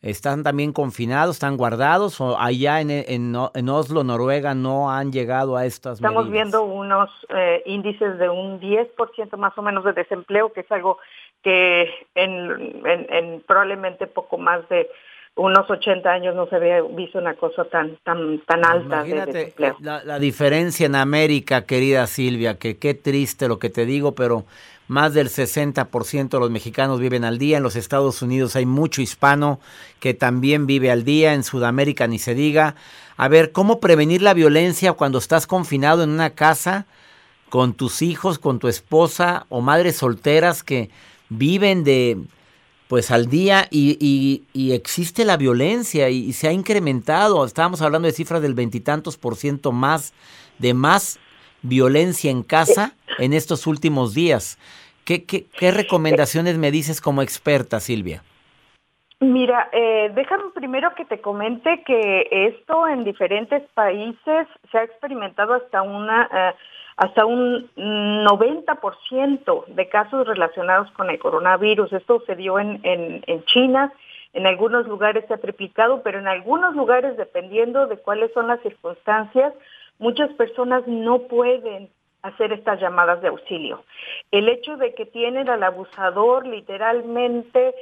¿Están 0.00 0.42
también 0.42 0.72
confinados, 0.72 1.36
están 1.36 1.58
guardados 1.58 2.18
o 2.18 2.40
allá 2.40 2.80
en, 2.80 2.90
en, 2.90 3.68
Oslo, 3.68 4.04
Noruega, 4.04 4.54
no 4.54 4.90
han 4.90 5.12
llegado 5.12 5.58
a 5.58 5.66
estas 5.66 5.98
Estamos 5.98 6.30
viendo 6.30 6.62
unos 6.62 7.10
eh, 7.28 7.62
índices 7.66 8.18
de 8.18 8.30
un 8.30 8.58
10% 8.58 9.36
más 9.36 9.52
o 9.58 9.60
menos 9.60 9.84
de 9.84 9.92
desempleo, 9.92 10.50
que 10.50 10.60
es 10.60 10.72
algo 10.72 10.96
que 11.42 11.90
en 12.14 13.44
probablemente 13.46 14.06
poco 14.06 14.38
más 14.38 14.66
de 14.70 14.88
unos 15.36 15.70
80 15.70 16.10
años 16.10 16.34
no 16.34 16.46
se 16.48 16.56
había 16.56 16.80
visto 16.82 17.18
una 17.18 17.34
cosa 17.34 17.64
tan 17.64 17.96
tan 18.02 18.40
tan 18.40 18.64
alta 18.64 19.06
Imagínate 19.06 19.54
La, 19.80 20.02
la, 20.02 20.18
diferencia 20.18 20.86
en 20.86 20.94
América, 20.94 21.66
querida 21.66 22.06
Silvia, 22.06 22.58
que 22.58 22.78
qué 22.78 22.94
triste 22.94 23.46
lo 23.46 23.58
que 23.58 23.68
te 23.68 23.84
digo, 23.84 24.14
pero 24.14 24.44
más 24.88 25.14
del 25.14 25.28
60% 25.28 26.28
de 26.28 26.38
los 26.38 26.50
mexicanos 26.50 27.00
viven 27.00 27.24
al 27.24 27.38
día. 27.38 27.58
En 27.58 27.62
los 27.62 27.76
Estados 27.76 28.22
Unidos 28.22 28.56
hay 28.56 28.66
mucho 28.66 29.02
hispano 29.02 29.60
que 30.00 30.14
también 30.14 30.66
vive 30.66 30.90
al 30.90 31.04
día. 31.04 31.34
En 31.34 31.44
Sudamérica 31.44 32.06
ni 32.06 32.18
se 32.18 32.34
diga. 32.34 32.74
A 33.16 33.28
ver, 33.28 33.52
¿cómo 33.52 33.80
prevenir 33.80 34.22
la 34.22 34.34
violencia 34.34 34.92
cuando 34.92 35.18
estás 35.18 35.46
confinado 35.46 36.02
en 36.02 36.10
una 36.10 36.30
casa 36.30 36.86
con 37.48 37.74
tus 37.74 38.00
hijos, 38.00 38.38
con 38.38 38.58
tu 38.58 38.68
esposa 38.68 39.46
o 39.48 39.60
madres 39.60 39.96
solteras 39.96 40.62
que 40.62 40.90
viven 41.28 41.84
de 41.84 42.18
pues 42.88 43.10
al 43.10 43.26
día 43.26 43.66
y, 43.70 44.44
existe 44.54 45.24
la 45.24 45.36
violencia 45.36 46.08
y, 46.08 46.32
se 46.32 46.48
ha 46.48 46.52
incrementado. 46.52 47.44
Estábamos 47.44 47.82
hablando 47.82 48.06
de 48.06 48.12
cifras 48.12 48.42
del 48.42 48.54
veintitantos 48.54 49.16
por 49.16 49.36
ciento 49.36 49.72
más 49.72 50.14
de 50.58 50.74
más 50.74 51.18
violencia 51.62 52.30
en 52.30 52.42
casa 52.42 52.94
en 53.18 53.32
estos 53.32 53.66
últimos 53.66 54.14
días. 54.14 54.58
¿Qué, 55.04 55.24
qué, 55.24 55.46
qué 55.58 55.70
recomendaciones 55.70 56.58
me 56.58 56.70
dices 56.70 57.00
como 57.00 57.22
experta, 57.22 57.80
Silvia? 57.80 58.22
Mira, 59.20 59.70
eh, 59.72 60.10
déjame 60.14 60.50
primero 60.54 60.94
que 60.94 61.06
te 61.06 61.20
comente 61.22 61.82
que 61.86 62.28
esto 62.30 62.86
en 62.86 63.02
diferentes 63.04 63.62
países 63.72 64.46
se 64.70 64.78
ha 64.78 64.84
experimentado 64.84 65.54
hasta 65.54 65.80
una 65.80 66.28
eh, 66.30 66.54
hasta 66.96 67.26
un 67.26 67.68
90% 67.76 69.66
de 69.66 69.88
casos 69.88 70.26
relacionados 70.26 70.90
con 70.92 71.10
el 71.10 71.18
coronavirus. 71.18 71.92
Esto 71.92 72.22
se 72.26 72.36
dio 72.36 72.58
en, 72.58 72.80
en, 72.84 73.22
en 73.26 73.44
China, 73.44 73.92
en 74.32 74.46
algunos 74.46 74.86
lugares 74.86 75.24
se 75.28 75.34
ha 75.34 75.38
triplicado, 75.38 76.02
pero 76.02 76.18
en 76.18 76.28
algunos 76.28 76.74
lugares, 76.74 77.16
dependiendo 77.16 77.86
de 77.86 77.98
cuáles 77.98 78.32
son 78.32 78.48
las 78.48 78.60
circunstancias, 78.60 79.52
muchas 79.98 80.30
personas 80.34 80.86
no 80.86 81.20
pueden 81.20 81.90
hacer 82.22 82.52
estas 82.52 82.80
llamadas 82.80 83.20
de 83.22 83.28
auxilio. 83.28 83.84
El 84.30 84.48
hecho 84.48 84.76
de 84.76 84.94
que 84.94 85.06
tienen 85.06 85.48
al 85.48 85.62
abusador 85.62 86.46
literalmente 86.46 87.74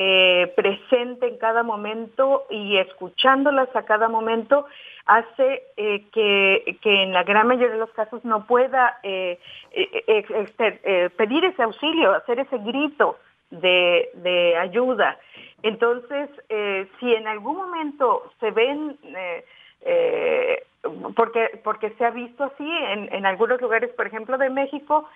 eh, 0.00 0.52
presente 0.54 1.26
en 1.26 1.38
cada 1.38 1.64
momento 1.64 2.46
y 2.50 2.76
escuchándolas 2.76 3.74
a 3.74 3.82
cada 3.82 4.08
momento 4.08 4.64
hace 5.06 5.64
eh, 5.76 6.04
que, 6.12 6.76
en 6.84 7.12
la 7.12 7.24
gran 7.24 7.48
mayoría 7.48 7.72
de 7.72 7.80
los 7.80 7.90
casos 7.90 8.24
no 8.24 8.46
pueda 8.46 9.00
eh, 9.02 9.40
este, 9.72 11.10
pedir 11.16 11.44
ese 11.46 11.64
auxilio, 11.64 12.12
hacer 12.12 12.38
ese 12.38 12.58
grito 12.58 13.18
de, 13.50 14.08
de 14.14 14.56
ayuda. 14.56 15.18
Entonces, 15.64 16.30
si 17.00 17.12
en 17.12 17.26
algún 17.26 17.56
momento 17.56 18.30
se 18.38 18.52
ven 18.52 18.96
porque, 21.16 21.60
porque 21.64 21.90
se 21.98 22.04
ha 22.04 22.10
visto 22.10 22.44
así 22.44 22.70
en, 22.70 23.12
en, 23.12 23.26
algunos 23.26 23.60
lugares, 23.60 23.90
por 23.94 24.06
ejemplo, 24.06 24.38
de 24.38 24.48
México 24.48 25.08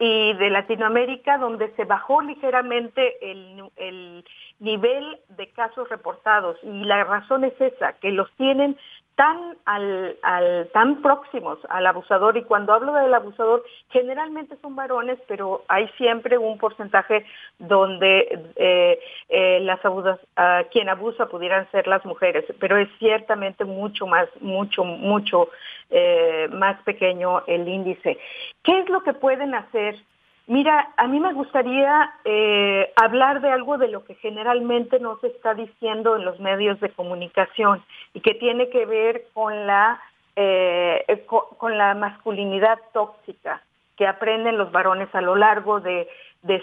y 0.00 0.32
de 0.34 0.50
Latinoamérica, 0.50 1.38
donde 1.38 1.70
se 1.76 1.84
bajó 1.84 2.22
ligeramente 2.22 3.30
el, 3.30 3.64
el 3.76 4.24
nivel 4.58 5.18
de 5.28 5.50
casos 5.50 5.88
reportados. 5.88 6.56
Y 6.62 6.84
la 6.84 7.04
razón 7.04 7.44
es 7.44 7.58
esa, 7.60 7.92
que 7.94 8.10
los 8.10 8.30
tienen 8.36 8.78
tan 9.16 9.56
al, 9.64 10.16
al, 10.22 10.68
tan 10.72 11.00
próximos 11.00 11.58
al 11.68 11.86
abusador 11.86 12.36
y 12.36 12.42
cuando 12.42 12.72
hablo 12.72 12.92
del 12.94 13.14
abusador 13.14 13.62
generalmente 13.90 14.56
son 14.60 14.74
varones 14.74 15.18
pero 15.28 15.62
hay 15.68 15.88
siempre 15.96 16.36
un 16.36 16.58
porcentaje 16.58 17.24
donde 17.58 18.40
eh, 18.56 18.98
eh, 19.28 19.60
las 19.60 19.84
abusas, 19.84 20.18
quien 20.72 20.88
abusa 20.88 21.26
pudieran 21.26 21.70
ser 21.70 21.86
las 21.86 22.04
mujeres 22.04 22.44
pero 22.58 22.76
es 22.76 22.88
ciertamente 22.98 23.64
mucho 23.64 24.06
más 24.06 24.28
mucho 24.40 24.84
mucho 24.84 25.48
eh, 25.90 26.48
más 26.50 26.82
pequeño 26.82 27.44
el 27.46 27.68
índice. 27.68 28.18
Qué 28.62 28.80
es 28.80 28.88
lo 28.88 29.02
que 29.02 29.12
pueden 29.12 29.54
hacer 29.54 29.96
Mira, 30.46 30.92
a 30.98 31.06
mí 31.06 31.20
me 31.20 31.32
gustaría 31.32 32.12
eh, 32.24 32.92
hablar 32.96 33.40
de 33.40 33.50
algo 33.50 33.78
de 33.78 33.88
lo 33.88 34.04
que 34.04 34.14
generalmente 34.16 35.00
no 35.00 35.18
se 35.20 35.28
está 35.28 35.54
diciendo 35.54 36.16
en 36.16 36.26
los 36.26 36.38
medios 36.38 36.78
de 36.80 36.90
comunicación 36.90 37.82
y 38.12 38.20
que 38.20 38.34
tiene 38.34 38.68
que 38.68 38.84
ver 38.84 39.24
con 39.32 39.66
la, 39.66 40.02
eh, 40.36 41.24
con, 41.26 41.78
la 41.78 41.94
masculinidad 41.94 42.78
tóxica 42.92 43.62
que 43.96 44.06
aprenden 44.06 44.58
los 44.58 44.70
varones 44.70 45.08
a 45.14 45.22
lo 45.22 45.34
largo 45.34 45.80
de, 45.80 46.08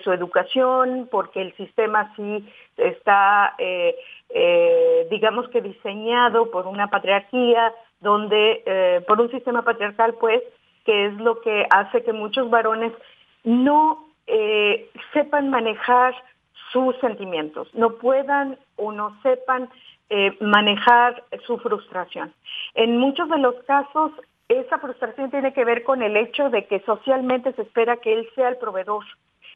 su 0.03 0.11
educación, 0.11 1.09
porque 1.09 1.41
el 1.41 1.55
sistema 1.57 2.13
sí 2.15 2.47
está, 2.77 3.55
eh, 3.57 5.07
digamos 5.09 5.49
que 5.49 5.59
diseñado 5.59 6.51
por 6.51 6.67
una 6.67 6.87
patriarquía, 6.87 7.73
donde, 7.99 9.03
por 9.07 9.19
un 9.19 9.31
sistema 9.31 9.63
patriarcal, 9.63 10.13
pues, 10.19 10.43
que 10.85 11.07
es 11.07 11.13
lo 11.15 11.41
que 11.41 11.65
hace 11.71 12.03
que 12.03 12.13
muchos 12.13 12.49
varones 12.51 12.93
no 13.43 14.05
eh, 14.27 14.89
sepan 15.13 15.49
manejar 15.49 16.13
sus 16.71 16.95
sentimientos, 16.99 17.73
no 17.73 17.95
puedan 17.95 18.57
o 18.77 18.91
no 18.91 19.17
sepan 19.21 19.69
eh, 20.09 20.35
manejar 20.39 21.23
su 21.45 21.57
frustración. 21.57 22.33
En 22.73 22.97
muchos 22.97 23.29
de 23.29 23.37
los 23.37 23.55
casos, 23.63 24.11
esa 24.47 24.77
frustración 24.79 25.31
tiene 25.31 25.53
que 25.53 25.65
ver 25.65 25.83
con 25.83 26.01
el 26.01 26.17
hecho 26.17 26.49
de 26.49 26.65
que 26.65 26.81
socialmente 26.81 27.53
se 27.53 27.61
espera 27.63 27.97
que 27.97 28.13
él 28.13 28.27
sea 28.35 28.49
el 28.49 28.57
proveedor. 28.57 29.03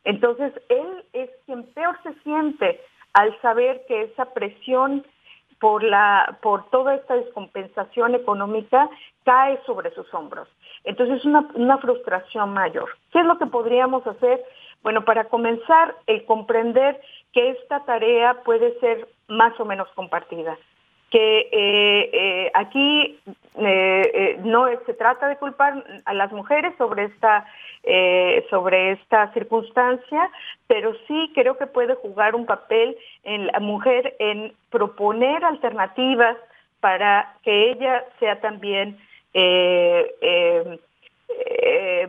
Entonces, 0.03 0.53
él 0.69 1.03
es 1.13 1.29
quien 1.45 1.63
peor 1.73 1.97
se 2.03 2.13
siente 2.23 2.79
al 3.13 3.39
saber 3.41 3.83
que 3.87 4.03
esa 4.03 4.33
presión 4.33 5.05
por, 5.59 5.83
la, 5.83 6.37
por 6.41 6.69
toda 6.69 6.95
esta 6.95 7.15
descompensación 7.15 8.15
económica 8.15 8.89
cae 9.23 9.59
sobre 9.65 9.93
sus 9.93 10.13
hombros. 10.13 10.47
Entonces 10.85 11.17
es 11.17 11.25
una, 11.25 11.47
una 11.55 11.77
frustración 11.77 12.53
mayor. 12.53 12.89
¿Qué 13.11 13.19
es 13.19 13.25
lo 13.25 13.37
que 13.37 13.45
podríamos 13.45 14.05
hacer? 14.07 14.43
Bueno, 14.83 15.03
para 15.03 15.25
comenzar, 15.25 15.95
el 16.07 16.25
comprender 16.25 17.01
que 17.33 17.49
esta 17.51 17.83
tarea 17.85 18.43
puede 18.43 18.79
ser 18.79 19.07
más 19.27 19.59
o 19.59 19.65
menos 19.65 19.87
compartida 19.95 20.57
que 21.15 21.47
eh, 21.51 22.09
eh, 22.11 22.51
aquí 22.53 23.17
eh, 23.55 24.37
no 24.43 24.67
se 24.85 24.93
trata 24.95 25.29
de 25.29 25.37
culpar 25.37 25.81
a 26.03 26.13
las 26.13 26.29
mujeres 26.33 26.73
sobre 26.77 27.05
esta 27.05 27.45
sobre 28.49 28.93
esta 28.93 29.31
circunstancia, 29.33 30.31
pero 30.65 30.95
sí 31.07 31.31
creo 31.35 31.55
que 31.55 31.67
puede 31.67 31.93
jugar 31.93 32.33
un 32.33 32.47
papel 32.47 32.97
en 33.23 33.45
la 33.45 33.59
mujer 33.59 34.15
en 34.17 34.53
proponer 34.71 35.45
alternativas 35.45 36.35
para 36.79 37.35
que 37.43 37.69
ella 37.69 38.03
sea 38.19 38.41
también 38.41 38.97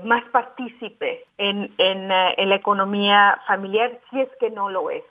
más 0.05 0.25
partícipe 0.31 1.25
en, 1.39 1.73
en 1.79 2.09
la 2.09 2.55
economía 2.55 3.41
familiar, 3.47 3.99
si 4.11 4.21
es 4.21 4.29
que 4.39 4.51
no 4.51 4.71
lo 4.71 4.91
es 4.91 5.03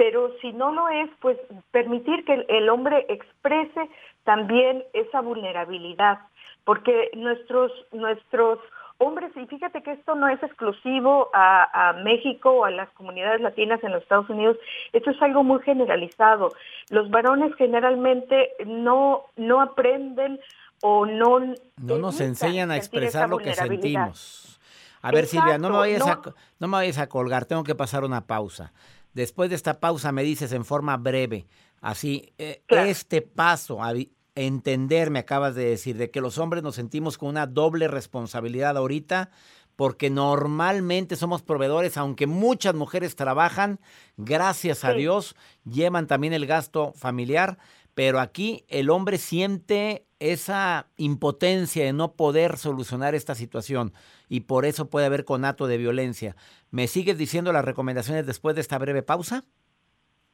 pero 0.00 0.32
si 0.40 0.54
no 0.54 0.72
lo 0.72 0.88
es, 0.88 1.10
pues 1.20 1.36
permitir 1.72 2.24
que 2.24 2.46
el, 2.48 2.70
hombre 2.70 3.04
exprese 3.10 3.90
también 4.24 4.82
esa 4.94 5.20
vulnerabilidad, 5.20 6.20
porque 6.64 7.10
nuestros, 7.12 7.70
nuestros 7.92 8.60
hombres, 8.96 9.30
y 9.36 9.44
fíjate 9.44 9.82
que 9.82 9.92
esto 9.92 10.14
no 10.14 10.26
es 10.28 10.42
exclusivo 10.42 11.28
a, 11.34 11.94
México 12.02 12.50
o 12.50 12.64
a 12.64 12.70
las 12.70 12.88
comunidades 12.92 13.42
latinas 13.42 13.84
en 13.84 13.92
los 13.92 14.02
Estados 14.02 14.30
Unidos, 14.30 14.56
esto 14.94 15.10
es 15.10 15.20
algo 15.20 15.44
muy 15.44 15.60
generalizado. 15.60 16.54
Los 16.88 17.10
varones 17.10 17.54
generalmente 17.56 18.52
no, 18.64 19.24
no 19.36 19.60
aprenden 19.60 20.40
o 20.82 21.06
no... 21.06 21.54
No 21.76 21.98
nos 21.98 22.20
enseñan 22.20 22.70
a 22.70 22.76
expresar 22.76 23.28
lo 23.28 23.38
que 23.38 23.54
sentimos. 23.54 24.60
A 25.02 25.10
ver, 25.10 25.26
Silvia, 25.26 25.58
no 25.58 25.70
me, 25.70 25.76
vayas 25.76 26.06
a, 26.06 26.20
no 26.58 26.68
me 26.68 26.72
vayas 26.72 26.98
a 26.98 27.08
colgar, 27.08 27.46
tengo 27.46 27.64
que 27.64 27.74
pasar 27.74 28.04
una 28.04 28.26
pausa. 28.26 28.72
Después 29.14 29.48
de 29.50 29.56
esta 29.56 29.80
pausa 29.80 30.12
me 30.12 30.22
dices 30.22 30.52
en 30.52 30.64
forma 30.64 30.96
breve, 30.96 31.46
así, 31.80 32.32
eh, 32.38 32.62
este 32.68 33.22
paso 33.22 33.82
a 33.82 33.94
entender, 34.34 35.10
me 35.10 35.20
acabas 35.20 35.54
de 35.54 35.64
decir, 35.64 35.96
de 35.96 36.10
que 36.10 36.20
los 36.20 36.38
hombres 36.38 36.62
nos 36.62 36.74
sentimos 36.74 37.18
con 37.18 37.30
una 37.30 37.46
doble 37.46 37.88
responsabilidad 37.88 38.76
ahorita, 38.76 39.30
porque 39.74 40.10
normalmente 40.10 41.16
somos 41.16 41.40
proveedores, 41.40 41.96
aunque 41.96 42.26
muchas 42.26 42.74
mujeres 42.74 43.16
trabajan, 43.16 43.80
gracias 44.18 44.84
a 44.84 44.92
Dios, 44.92 45.34
llevan 45.64 46.06
también 46.06 46.34
el 46.34 46.46
gasto 46.46 46.92
familiar, 46.94 47.56
pero 47.94 48.20
aquí 48.20 48.64
el 48.68 48.90
hombre 48.90 49.18
siente 49.18 50.06
esa 50.18 50.88
impotencia 50.96 51.84
de 51.84 51.92
no 51.92 52.12
poder 52.12 52.58
solucionar 52.58 53.14
esta 53.14 53.34
situación 53.34 53.92
y 54.28 54.40
por 54.40 54.66
eso 54.66 54.90
puede 54.90 55.06
haber 55.06 55.24
conato 55.24 55.66
de 55.66 55.78
violencia. 55.78 56.36
¿Me 56.70 56.88
sigues 56.88 57.18
diciendo 57.18 57.52
las 57.52 57.64
recomendaciones 57.64 58.26
después 58.26 58.54
de 58.54 58.60
esta 58.60 58.78
breve 58.78 59.02
pausa? 59.02 59.44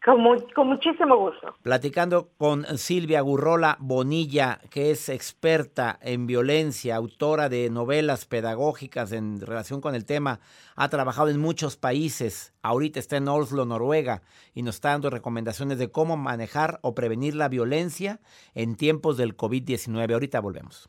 Con, 0.06 0.22
con, 0.54 0.68
muchísimo 0.68 1.16
gusto. 1.16 1.56
Platicando 1.62 2.28
con 2.38 2.64
Silvia 2.78 3.20
Gurrola 3.22 3.76
Bonilla, 3.80 4.60
que 4.70 4.92
es 4.92 5.08
experta 5.08 5.98
en 6.00 6.28
violencia, 6.28 6.94
autora 6.94 7.48
de 7.48 7.68
novelas 7.70 8.24
pedagógicas 8.24 9.10
en 9.10 9.40
relación 9.40 9.80
con 9.80 9.96
el 9.96 10.04
tema, 10.04 10.38
ha 10.76 10.88
trabajado 10.90 11.28
en 11.28 11.40
muchos 11.40 11.76
países, 11.76 12.54
ahorita 12.62 13.00
está 13.00 13.16
en 13.16 13.26
Oslo, 13.26 13.64
Noruega, 13.64 14.22
y 14.54 14.62
nos 14.62 14.76
está 14.76 14.90
dando 14.90 15.10
recomendaciones 15.10 15.76
de 15.78 15.90
cómo 15.90 16.16
manejar 16.16 16.78
o 16.82 16.94
prevenir 16.94 17.34
la 17.34 17.48
violencia 17.48 18.20
en 18.54 18.76
tiempos 18.76 19.16
del 19.16 19.36
COVID-19. 19.36 20.12
Ahorita 20.12 20.38
volvemos 20.38 20.88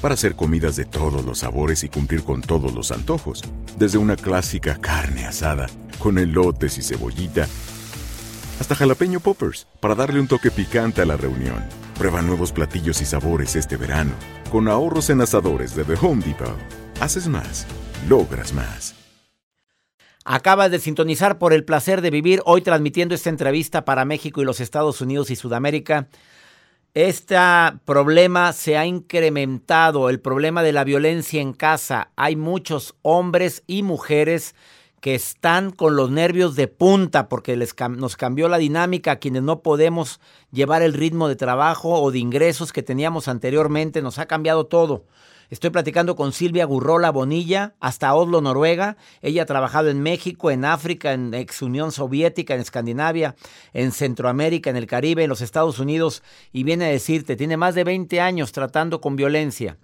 para 0.00 0.14
hacer 0.14 0.34
comidas 0.34 0.76
de 0.76 0.84
todos 0.84 1.24
los 1.24 1.40
sabores 1.40 1.84
y 1.84 1.88
cumplir 1.88 2.22
con 2.22 2.40
todos 2.40 2.74
los 2.74 2.90
antojos, 2.92 3.42
desde 3.78 3.98
una 3.98 4.16
clásica 4.16 4.78
carne 4.80 5.26
asada 5.26 5.66
con 5.98 6.18
elotes 6.18 6.78
y 6.78 6.82
cebollita, 6.82 7.46
hasta 8.58 8.74
jalapeño 8.74 9.20
poppers 9.20 9.66
para 9.80 9.94
darle 9.94 10.20
un 10.20 10.28
toque 10.28 10.50
picante 10.50 11.02
a 11.02 11.06
la 11.06 11.16
reunión. 11.16 11.64
Prueba 11.98 12.22
nuevos 12.22 12.52
platillos 12.52 13.00
y 13.00 13.04
sabores 13.04 13.56
este 13.56 13.76
verano 13.76 14.12
con 14.50 14.68
ahorros 14.68 15.10
en 15.10 15.20
asadores 15.20 15.74
de 15.74 15.84
The 15.84 15.94
Home 16.02 16.22
Depot. 16.24 16.56
Haces 17.00 17.28
más, 17.28 17.66
logras 18.08 18.52
más. 18.52 18.94
Acabas 20.24 20.70
de 20.70 20.78
sintonizar 20.78 21.38
por 21.38 21.52
el 21.52 21.64
placer 21.64 22.02
de 22.02 22.10
vivir 22.10 22.42
hoy 22.44 22.60
transmitiendo 22.60 23.14
esta 23.14 23.30
entrevista 23.30 23.84
para 23.84 24.04
México 24.04 24.42
y 24.42 24.44
los 24.44 24.60
Estados 24.60 25.00
Unidos 25.00 25.30
y 25.30 25.36
Sudamérica. 25.36 26.08
Este 26.94 27.36
problema 27.84 28.52
se 28.52 28.76
ha 28.76 28.84
incrementado, 28.84 30.10
el 30.10 30.18
problema 30.18 30.64
de 30.64 30.72
la 30.72 30.82
violencia 30.82 31.40
en 31.40 31.52
casa. 31.52 32.10
Hay 32.16 32.34
muchos 32.34 32.96
hombres 33.02 33.62
y 33.68 33.84
mujeres 33.84 34.56
que 35.00 35.14
están 35.14 35.70
con 35.70 35.94
los 35.94 36.10
nervios 36.10 36.56
de 36.56 36.66
punta 36.66 37.28
porque 37.28 37.56
les 37.56 37.76
nos 37.90 38.16
cambió 38.16 38.48
la 38.48 38.58
dinámica, 38.58 39.12
a 39.12 39.16
quienes 39.20 39.44
no 39.44 39.62
podemos 39.62 40.20
llevar 40.50 40.82
el 40.82 40.92
ritmo 40.92 41.28
de 41.28 41.36
trabajo 41.36 42.02
o 42.02 42.10
de 42.10 42.18
ingresos 42.18 42.72
que 42.72 42.82
teníamos 42.82 43.28
anteriormente, 43.28 44.02
nos 44.02 44.18
ha 44.18 44.26
cambiado 44.26 44.66
todo. 44.66 45.04
Estoy 45.50 45.70
platicando 45.70 46.14
con 46.14 46.32
Silvia 46.32 46.64
Gurrola 46.64 47.10
Bonilla, 47.10 47.74
hasta 47.80 48.14
Oslo, 48.14 48.40
Noruega. 48.40 48.96
Ella 49.20 49.42
ha 49.42 49.46
trabajado 49.46 49.88
en 49.88 50.00
México, 50.00 50.52
en 50.52 50.64
África, 50.64 51.12
en 51.12 51.34
ex 51.34 51.60
Unión 51.60 51.90
Soviética, 51.90 52.54
en 52.54 52.60
Escandinavia, 52.60 53.34
en 53.72 53.90
Centroamérica, 53.90 54.70
en 54.70 54.76
el 54.76 54.86
Caribe, 54.86 55.24
en 55.24 55.28
los 55.28 55.40
Estados 55.40 55.80
Unidos, 55.80 56.22
y 56.52 56.62
viene 56.62 56.84
a 56.84 56.88
decirte, 56.90 57.34
tiene 57.34 57.56
más 57.56 57.74
de 57.74 57.82
20 57.82 58.20
años 58.20 58.52
tratando 58.52 59.00
con 59.00 59.16
violencia. 59.16 59.76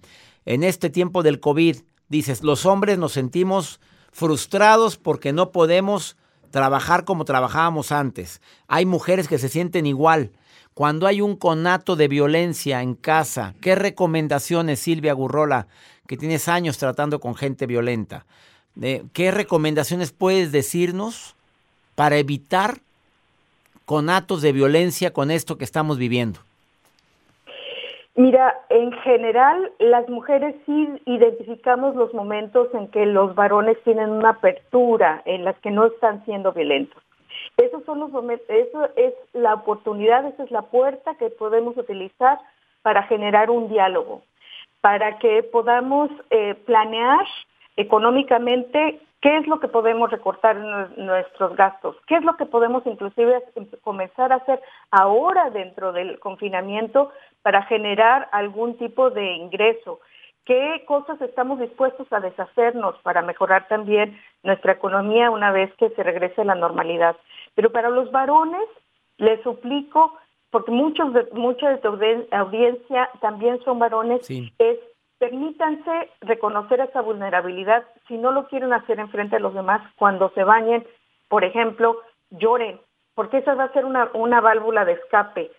En 0.45 0.63
este 0.63 0.89
tiempo 0.89 1.21
del 1.21 1.41
COVID, 1.41 1.79
dices, 2.07 2.43
los 2.43 2.65
hombres 2.65 2.97
nos 2.97 3.11
sentimos 3.11 3.81
frustrados 4.13 4.95
porque 4.95 5.33
no 5.33 5.51
podemos 5.51 6.15
trabajar 6.49 7.03
como 7.03 7.25
trabajábamos 7.25 7.91
antes. 7.91 8.41
Hay 8.69 8.85
mujeres 8.85 9.27
que 9.27 9.37
se 9.37 9.49
sienten 9.49 9.85
igual. 9.85 10.31
Cuando 10.77 11.07
hay 11.07 11.21
un 11.21 11.35
conato 11.35 11.95
de 11.95 12.07
violencia 12.07 12.83
en 12.83 12.93
casa, 12.93 13.55
¿qué 13.63 13.73
recomendaciones, 13.73 14.77
Silvia 14.77 15.11
Gurrola, 15.13 15.65
que 16.05 16.17
tienes 16.17 16.47
años 16.47 16.77
tratando 16.77 17.19
con 17.19 17.33
gente 17.33 17.65
violenta, 17.65 18.25
qué 19.11 19.31
recomendaciones 19.31 20.11
puedes 20.11 20.51
decirnos 20.51 21.35
para 21.95 22.17
evitar 22.17 22.75
conatos 23.85 24.43
de 24.43 24.51
violencia 24.51 25.11
con 25.11 25.31
esto 25.31 25.57
que 25.57 25.63
estamos 25.63 25.97
viviendo? 25.97 26.41
Mira, 28.13 28.53
en 28.69 28.91
general 29.01 29.71
las 29.79 30.07
mujeres 30.09 30.53
sí 30.67 30.89
identificamos 31.07 31.95
los 31.95 32.13
momentos 32.13 32.67
en 32.75 32.87
que 32.89 33.07
los 33.07 33.33
varones 33.33 33.81
tienen 33.83 34.11
una 34.11 34.29
apertura, 34.29 35.23
en 35.25 35.43
las 35.43 35.57
que 35.57 35.71
no 35.71 35.87
están 35.87 36.23
siendo 36.25 36.53
violentos. 36.53 37.01
Esos 37.57 37.83
son 37.85 37.99
los 37.99 38.11
eso 38.49 38.89
es 38.95 39.13
la 39.33 39.55
oportunidad, 39.55 40.25
esa 40.25 40.43
es 40.43 40.51
la 40.51 40.61
puerta 40.63 41.15
que 41.15 41.31
podemos 41.31 41.75
utilizar 41.75 42.39
para 42.83 43.03
generar 43.03 43.49
un 43.49 43.67
diálogo, 43.67 44.21
para 44.81 45.17
que 45.17 45.41
podamos 45.41 46.11
eh, 46.29 46.53
planear 46.65 47.25
económicamente 47.75 49.01
qué 49.21 49.37
es 49.37 49.47
lo 49.47 49.59
que 49.59 49.67
podemos 49.67 50.11
recortar 50.11 50.55
en 50.55 51.05
nuestros 51.07 51.55
gastos, 51.55 51.95
qué 52.05 52.17
es 52.17 52.23
lo 52.23 52.37
que 52.37 52.45
podemos 52.45 52.85
inclusive 52.85 53.41
comenzar 53.81 54.31
a 54.31 54.35
hacer 54.35 54.61
ahora 54.91 55.49
dentro 55.49 55.93
del 55.93 56.19
confinamiento 56.19 57.11
para 57.41 57.63
generar 57.63 58.29
algún 58.31 58.77
tipo 58.77 59.09
de 59.09 59.33
ingreso 59.33 59.99
qué 60.47 60.85
cosas 60.87 61.21
estamos 61.21 61.59
dispuestos 61.59 62.07
a 62.11 62.21
deshacernos 62.21 62.95
para 63.03 63.21
mejorar 63.21 63.67
también 63.67 64.17
nuestra 64.43 64.71
economía 64.71 65.29
una 65.29 65.51
vez 65.51 65.69
que 65.75 65.89
se 65.89 66.03
regrese 66.03 66.41
a 66.41 66.45
la 66.45 66.55
normalidad. 66.55 67.17
Pero 67.57 67.71
para 67.71 67.89
los 67.89 68.11
varones, 68.11 68.69
les 69.17 69.41
suplico, 69.41 70.15
porque 70.51 70.69
muchos 70.69 71.11
de, 71.11 71.27
mucha 71.33 71.71
de 71.71 71.77
tu 71.79 71.87
audiencia 72.31 73.09
también 73.19 73.59
son 73.65 73.79
varones, 73.79 74.29
es 74.29 74.77
permítanse 75.17 76.11
reconocer 76.21 76.81
esa 76.81 77.01
vulnerabilidad. 77.01 77.83
Si 78.07 78.15
no 78.15 78.31
lo 78.31 78.47
quieren 78.47 78.73
hacer 78.73 78.99
en 78.99 79.09
frente 79.09 79.37
a 79.37 79.39
los 79.39 79.55
demás, 79.55 79.81
cuando 79.97 80.29
se 80.35 80.43
bañen, 80.43 80.85
por 81.29 81.43
ejemplo, 81.43 81.99
lloren, 82.29 82.79
porque 83.15 83.39
esa 83.39 83.55
va 83.55 83.63
a 83.63 83.73
ser 83.73 83.85
una, 83.85 84.11
una 84.13 84.39
válvula 84.39 84.85
de 84.85 84.91
escape. 84.93 85.49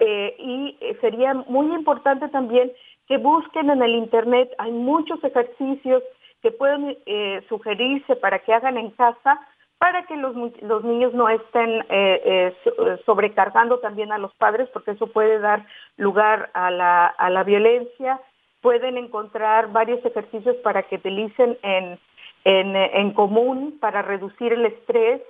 Eh, 0.00 0.36
y 0.38 0.78
sería 1.02 1.34
muy 1.34 1.74
importante 1.74 2.26
también 2.30 2.72
que 3.06 3.18
busquen 3.18 3.68
en 3.68 3.82
el 3.82 3.96
Internet, 3.96 4.50
hay 4.56 4.72
muchos 4.72 5.22
ejercicios 5.22 6.02
que 6.40 6.52
pueden 6.52 6.96
eh, 7.04 7.44
sugerirse 7.50 8.16
para 8.16 8.38
que 8.38 8.54
hagan 8.54 8.78
en 8.78 8.92
casa 8.92 9.46
para 9.84 10.06
que 10.06 10.16
los, 10.16 10.34
los 10.62 10.82
niños 10.82 11.12
no 11.12 11.28
estén 11.28 11.84
eh, 11.90 12.22
eh, 12.24 12.56
sobrecargando 13.04 13.80
también 13.80 14.12
a 14.12 14.18
los 14.18 14.34
padres, 14.36 14.66
porque 14.72 14.92
eso 14.92 15.08
puede 15.08 15.38
dar 15.40 15.66
lugar 15.98 16.48
a 16.54 16.70
la, 16.70 17.08
a 17.08 17.28
la 17.28 17.44
violencia. 17.44 18.18
Pueden 18.62 18.96
encontrar 18.96 19.72
varios 19.72 20.02
ejercicios 20.02 20.56
para 20.64 20.84
que 20.84 20.96
utilicen 20.96 21.58
en, 21.60 21.98
en, 22.44 22.74
en 22.74 23.12
común 23.12 23.76
para 23.78 24.00
reducir 24.00 24.54
el 24.54 24.64
estrés, 24.64 25.20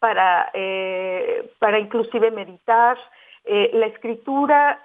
para, 0.00 0.50
para 1.60 1.78
inclusive 1.78 2.32
meditar. 2.32 2.98
la 3.44 3.86
escritura 3.86 4.80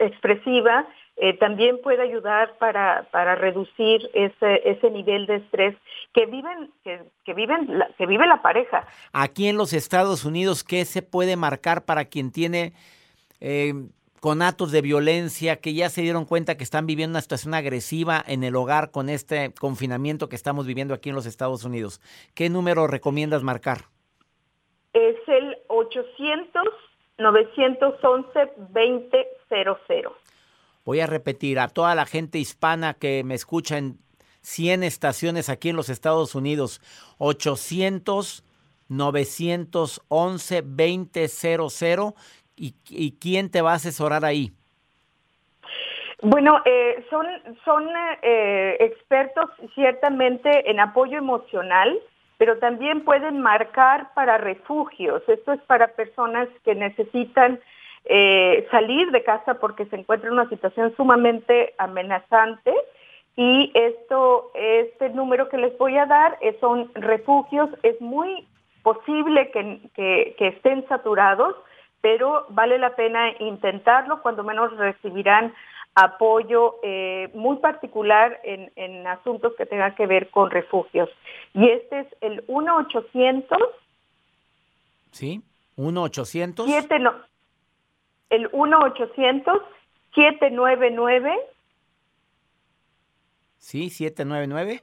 expresiva 0.00 0.86
eh, 1.24 1.38
también 1.38 1.80
puede 1.80 2.02
ayudar 2.02 2.58
para, 2.58 3.06
para 3.12 3.36
reducir 3.36 4.10
ese, 4.12 4.60
ese 4.68 4.90
nivel 4.90 5.26
de 5.26 5.36
estrés 5.36 5.76
que 6.12 6.26
viven 6.26 6.72
que, 6.82 7.32
viven 7.32 7.80
que 7.96 8.06
vive 8.06 8.26
la 8.26 8.42
pareja. 8.42 8.88
Aquí 9.12 9.46
en 9.46 9.56
los 9.56 9.72
Estados 9.72 10.24
Unidos, 10.24 10.64
¿qué 10.64 10.84
se 10.84 11.00
puede 11.00 11.36
marcar 11.36 11.84
para 11.84 12.06
quien 12.06 12.32
tiene 12.32 12.72
eh, 13.40 13.72
conatos 14.18 14.72
de 14.72 14.82
violencia 14.82 15.60
que 15.60 15.74
ya 15.74 15.90
se 15.90 16.02
dieron 16.02 16.24
cuenta 16.24 16.56
que 16.56 16.64
están 16.64 16.86
viviendo 16.86 17.12
una 17.12 17.22
situación 17.22 17.54
agresiva 17.54 18.20
en 18.26 18.42
el 18.42 18.56
hogar 18.56 18.90
con 18.90 19.08
este 19.08 19.54
confinamiento 19.60 20.28
que 20.28 20.34
estamos 20.34 20.66
viviendo 20.66 20.92
aquí 20.92 21.10
en 21.10 21.14
los 21.14 21.26
Estados 21.26 21.64
Unidos? 21.64 22.00
¿Qué 22.34 22.50
número 22.50 22.88
recomiendas 22.88 23.44
marcar? 23.44 23.82
Es 24.92 25.16
el 25.28 25.56
800 25.68 26.64
911 27.18 28.52
2000. 28.56 30.21
Voy 30.84 31.00
a 31.00 31.06
repetir 31.06 31.58
a 31.58 31.68
toda 31.68 31.94
la 31.94 32.06
gente 32.06 32.38
hispana 32.38 32.94
que 32.94 33.22
me 33.24 33.34
escucha 33.34 33.78
en 33.78 33.98
100 34.40 34.82
estaciones 34.82 35.48
aquí 35.48 35.68
en 35.68 35.76
los 35.76 35.88
Estados 35.88 36.34
Unidos, 36.34 36.80
800 37.18 38.44
911 38.88 40.62
2000 40.62 42.14
y, 42.56 42.74
y 42.90 43.12
quién 43.18 43.50
te 43.50 43.62
va 43.62 43.72
a 43.72 43.76
asesorar 43.76 44.24
ahí. 44.24 44.52
Bueno, 46.22 46.60
eh, 46.64 47.04
son, 47.10 47.26
son 47.64 47.88
eh, 48.22 48.76
expertos 48.78 49.50
ciertamente 49.74 50.70
en 50.70 50.78
apoyo 50.78 51.18
emocional, 51.18 51.98
pero 52.38 52.58
también 52.58 53.02
pueden 53.04 53.40
marcar 53.40 54.14
para 54.14 54.38
refugios. 54.38 55.22
Esto 55.26 55.52
es 55.52 55.60
para 55.62 55.88
personas 55.88 56.48
que 56.64 56.76
necesitan 56.76 57.58
eh, 58.04 58.66
salir 58.70 59.10
de 59.10 59.22
casa 59.22 59.54
porque 59.54 59.86
se 59.86 59.96
encuentra 59.96 60.28
en 60.28 60.34
una 60.34 60.48
situación 60.48 60.94
sumamente 60.96 61.74
amenazante 61.78 62.74
y 63.36 63.70
esto, 63.74 64.50
este 64.54 65.10
número 65.10 65.48
que 65.48 65.56
les 65.56 65.76
voy 65.78 65.96
a 65.96 66.06
dar 66.06 66.38
son 66.60 66.90
refugios, 66.94 67.70
es 67.82 67.98
muy 68.00 68.46
posible 68.82 69.50
que, 69.50 70.34
estén 70.38 70.86
saturados, 70.88 71.54
pero 72.00 72.46
vale 72.50 72.78
la 72.78 72.94
pena 72.94 73.30
intentarlo, 73.38 74.20
cuando 74.22 74.42
menos 74.42 74.76
recibirán 74.76 75.54
apoyo 75.94 76.76
eh, 76.82 77.30
muy 77.34 77.56
particular 77.58 78.40
en, 78.44 79.06
asuntos 79.06 79.54
que 79.56 79.66
tengan 79.66 79.94
que 79.94 80.06
ver 80.06 80.30
con 80.30 80.50
refugios. 80.50 81.08
Y 81.54 81.68
este 81.68 82.00
es 82.00 82.06
el 82.20 82.46
1-800. 82.46 83.44
Sí, 85.10 85.42
1-800. 85.76 86.66
El 88.32 88.50
1-800-799. 88.50 91.38
Sí, 93.58 93.90
799. 93.90 94.82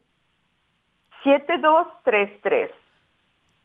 7233. 1.23 2.69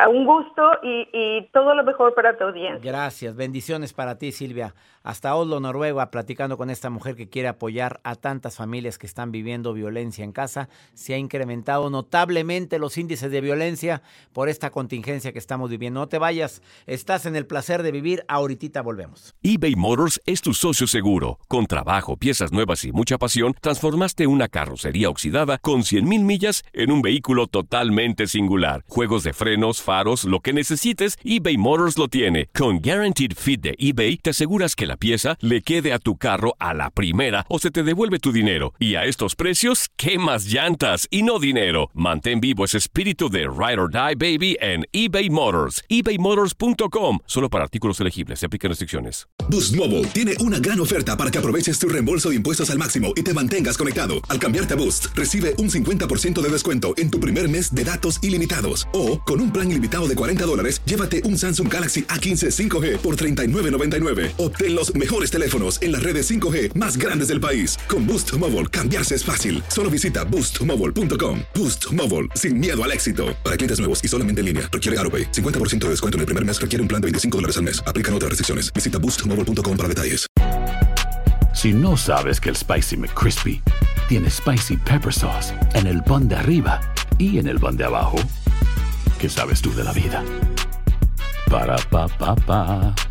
Un 0.09 0.25
gusto 0.25 0.71
y, 0.83 1.49
todo 1.51 1.75
lo 1.75 1.83
mejor 1.83 2.13
para 2.13 2.37
tu 2.37 2.45
audiencia. 2.45 2.91
Gracias, 2.91 3.35
bendiciones 3.35 3.93
para 3.93 4.17
ti 4.17 4.31
Silvia. 4.31 4.73
Hasta 5.03 5.35
Oslo, 5.35 5.59
Noruega, 5.59 6.11
platicando 6.11 6.57
con 6.57 6.69
esta 6.69 6.89
mujer 6.89 7.15
que 7.15 7.27
quiere 7.27 7.47
apoyar 7.47 7.99
a 8.03 8.15
tantas 8.15 8.55
familias 8.55 8.97
que 8.97 9.07
están 9.07 9.31
viviendo 9.31 9.73
violencia 9.73 10.23
en 10.23 10.31
casa. 10.31 10.69
Se 10.93 11.13
ha 11.13 11.17
incrementado 11.17 11.89
notablemente 11.89 12.77
los 12.77 12.97
índices 12.97 13.31
de 13.31 13.41
violencia 13.41 14.03
por 14.33 14.49
esta 14.49 14.69
contingencia 14.69 15.33
que 15.33 15.39
estamos 15.39 15.69
viviendo. 15.69 15.99
No 15.99 16.07
te 16.07 16.19
vayas, 16.19 16.61
estás 16.85 17.25
en 17.25 17.35
el 17.35 17.47
placer 17.47 17.83
de 17.83 17.91
vivir. 17.91 18.23
Ahorita 18.27 18.81
volvemos. 18.81 19.33
eBay 19.41 19.75
Motors 19.75 20.21
es 20.25 20.41
tu 20.41 20.53
socio 20.53 20.85
seguro. 20.85 21.39
Con 21.47 21.65
trabajo, 21.65 22.15
piezas 22.15 22.51
nuevas 22.51 22.83
y 22.85 22.91
mucha 22.91 23.17
pasión, 23.17 23.55
transformaste 23.59 24.27
una 24.27 24.47
carrocería 24.49 25.09
oxidada 25.09 25.57
con 25.57 25.81
100.000 25.81 26.03
millas 26.23 26.63
en 26.73 26.91
un 26.91 27.01
vehículo 27.01 27.47
totalmente 27.47 28.27
singular. 28.27 28.83
Juegos 28.87 29.23
de 29.23 29.33
frenos 29.33 29.81
faros, 29.81 30.25
lo 30.25 30.41
que 30.41 30.53
necesites, 30.53 31.17
eBay 31.23 31.57
Motors 31.57 31.97
lo 31.97 32.07
tiene. 32.07 32.49
Con 32.53 32.81
Guaranteed 32.81 33.33
Fit 33.35 33.61
de 33.61 33.75
eBay, 33.77 34.17
te 34.17 34.29
aseguras 34.29 34.75
que 34.75 34.90
la 34.91 34.97
pieza 34.97 35.37
le 35.39 35.61
quede 35.61 35.93
a 35.93 35.99
tu 35.99 36.17
carro 36.17 36.55
a 36.59 36.73
la 36.73 36.89
primera 36.89 37.45
o 37.47 37.59
se 37.59 37.71
te 37.71 37.81
devuelve 37.81 38.19
tu 38.19 38.33
dinero. 38.33 38.73
Y 38.77 38.95
a 38.95 39.05
estos 39.05 39.35
precios, 39.35 39.89
¿qué 39.95 40.19
más 40.19 40.45
llantas 40.45 41.07
y 41.09 41.23
no 41.23 41.39
dinero? 41.39 41.89
Mantén 41.93 42.41
vivo 42.41 42.65
ese 42.65 42.77
espíritu 42.77 43.29
de 43.29 43.43
Ride 43.43 43.79
or 43.79 43.89
Die 43.89 44.15
Baby 44.15 44.57
en 44.59 44.85
eBay 44.91 45.29
Motors. 45.29 45.81
ebaymotors.com. 45.87 47.19
Solo 47.25 47.49
para 47.49 47.63
artículos 47.63 48.01
elegibles. 48.01 48.39
Se 48.39 48.47
aplican 48.47 48.69
restricciones. 48.69 49.27
Boost 49.49 49.75
Mobile 49.75 50.07
tiene 50.07 50.33
una 50.39 50.59
gran 50.59 50.79
oferta 50.81 51.15
para 51.15 51.31
que 51.31 51.37
aproveches 51.37 51.79
tu 51.79 51.87
reembolso 51.87 52.29
de 52.29 52.35
impuestos 52.35 52.69
al 52.69 52.77
máximo 52.77 53.13
y 53.15 53.23
te 53.23 53.33
mantengas 53.33 53.77
conectado. 53.77 54.15
Al 54.27 54.39
cambiarte 54.39 54.73
a 54.73 54.77
Boost, 54.77 55.07
recibe 55.15 55.55
un 55.57 55.69
50% 55.69 56.41
de 56.41 56.49
descuento 56.49 56.93
en 56.97 57.09
tu 57.09 57.19
primer 57.19 57.49
mes 57.49 57.73
de 57.73 57.85
datos 57.85 58.21
ilimitados. 58.21 58.89
O, 58.91 59.21
con 59.21 59.39
un 59.39 59.53
plan 59.53 59.71
ilimitado 59.71 60.09
de 60.09 60.15
40 60.15 60.45
dólares, 60.45 60.81
llévate 60.83 61.21
un 61.23 61.37
Samsung 61.37 61.71
Galaxy 61.71 62.03
A15 62.03 62.51
5G 62.51 62.97
por 62.97 63.15
$39.99. 63.15 64.33
Obtén 64.37 64.75
los 64.81 64.95
mejores 64.95 65.29
teléfonos 65.29 65.79
en 65.83 65.91
las 65.91 66.01
redes 66.01 66.31
5G 66.31 66.73
más 66.73 66.97
grandes 66.97 67.27
del 67.27 67.39
país. 67.39 67.77
Con 67.87 68.07
Boost 68.07 68.33
Mobile, 68.33 68.65
cambiarse 68.65 69.13
es 69.13 69.23
fácil. 69.23 69.61
Solo 69.67 69.91
visita 69.91 70.23
boostmobile.com. 70.23 71.41
Boost 71.53 71.93
Mobile, 71.93 72.27
sin 72.33 72.57
miedo 72.57 72.83
al 72.83 72.91
éxito. 72.91 73.35
Para 73.43 73.57
clientes 73.57 73.77
nuevos 73.77 74.03
y 74.03 74.07
solamente 74.07 74.39
en 74.39 74.45
línea, 74.45 74.69
requiere 74.71 74.97
AroPay. 74.99 75.31
50% 75.31 75.79
de 75.79 75.89
descuento 75.89 76.17
en 76.17 76.21
el 76.21 76.25
primer 76.25 76.45
mes 76.45 76.59
requiere 76.59 76.81
un 76.81 76.87
plan 76.87 76.99
de 76.99 77.07
25 77.07 77.37
dólares 77.37 77.57
al 77.57 77.63
mes. 77.63 77.83
Aplican 77.85 78.15
otras 78.15 78.29
restricciones. 78.29 78.73
Visita 78.73 78.97
boostmobile.com 78.97 79.77
para 79.77 79.89
detalles. 79.89 80.25
Si 81.53 81.73
no 81.73 81.95
sabes 81.95 82.39
que 82.39 82.49
el 82.49 82.55
Spicy 82.55 82.97
McCrispy 82.97 83.61
tiene 84.09 84.31
Spicy 84.31 84.77
Pepper 84.77 85.13
Sauce 85.13 85.53
en 85.75 85.85
el 85.85 86.01
pan 86.01 86.27
de 86.27 86.35
arriba 86.37 86.81
y 87.19 87.37
en 87.37 87.47
el 87.47 87.59
pan 87.59 87.77
de 87.77 87.83
abajo, 87.83 88.17
¿Qué 89.21 89.29
sabes 89.29 89.61
tú 89.61 89.71
de 89.75 89.83
la 89.83 89.93
vida? 89.93 90.23
Para 91.47 91.75
pa 91.91 92.07
pa 92.07 92.35
pa. 92.35 93.10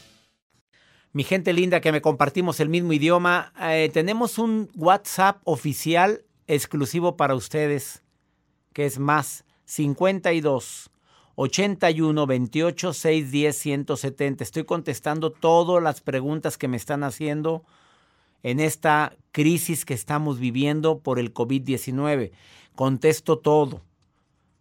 Mi 1.13 1.25
gente 1.25 1.51
linda 1.51 1.81
que 1.81 1.91
me 1.91 2.01
compartimos 2.01 2.61
el 2.61 2.69
mismo 2.69 2.93
idioma, 2.93 3.51
eh, 3.61 3.89
tenemos 3.93 4.37
un 4.37 4.69
WhatsApp 4.75 5.41
oficial 5.43 6.23
exclusivo 6.47 7.17
para 7.17 7.35
ustedes, 7.35 8.01
que 8.71 8.85
es 8.85 8.97
más 8.97 9.43
52 9.65 10.89
81 11.35 12.27
28 12.27 12.93
610 12.93 13.57
170. 13.57 14.43
Estoy 14.43 14.63
contestando 14.63 15.31
todas 15.31 15.83
las 15.83 15.99
preguntas 15.99 16.57
que 16.57 16.69
me 16.69 16.77
están 16.77 17.03
haciendo 17.03 17.65
en 18.41 18.61
esta 18.61 19.13
crisis 19.33 19.83
que 19.83 19.93
estamos 19.93 20.39
viviendo 20.39 20.99
por 20.99 21.19
el 21.19 21.33
COVID-19. 21.33 22.31
Contesto 22.73 23.37
todo. 23.37 23.81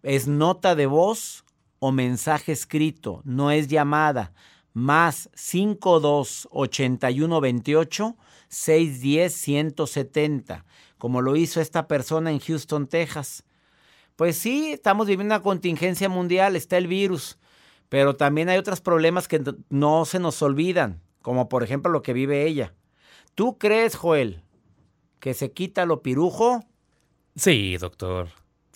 Es 0.02 0.26
nota 0.26 0.74
de 0.74 0.86
voz 0.86 1.44
o 1.78 1.92
mensaje 1.92 2.50
escrito, 2.50 3.22
no 3.24 3.52
es 3.52 3.68
llamada. 3.68 4.32
Más 4.72 5.30
52 5.34 6.48
81 6.50 7.40
28 7.40 8.16
610 8.48 9.32
170, 9.34 10.64
como 10.98 11.22
lo 11.22 11.36
hizo 11.36 11.60
esta 11.60 11.86
persona 11.88 12.30
en 12.30 12.40
Houston, 12.40 12.86
Texas. 12.86 13.44
Pues 14.16 14.36
sí, 14.36 14.72
estamos 14.72 15.06
viviendo 15.06 15.34
una 15.34 15.42
contingencia 15.42 16.08
mundial, 16.08 16.56
está 16.56 16.76
el 16.76 16.86
virus, 16.86 17.38
pero 17.88 18.16
también 18.16 18.48
hay 18.48 18.58
otros 18.58 18.80
problemas 18.80 19.28
que 19.28 19.42
no 19.70 20.04
se 20.04 20.18
nos 20.18 20.42
olvidan, 20.42 21.00
como 21.22 21.48
por 21.48 21.62
ejemplo 21.62 21.90
lo 21.90 22.02
que 22.02 22.12
vive 22.12 22.46
ella. 22.46 22.74
¿Tú 23.34 23.56
crees, 23.56 23.96
Joel, 23.96 24.42
que 25.20 25.34
se 25.34 25.52
quita 25.52 25.86
lo 25.86 26.02
pirujo? 26.02 26.64
Sí, 27.36 27.76
doctor. 27.78 28.28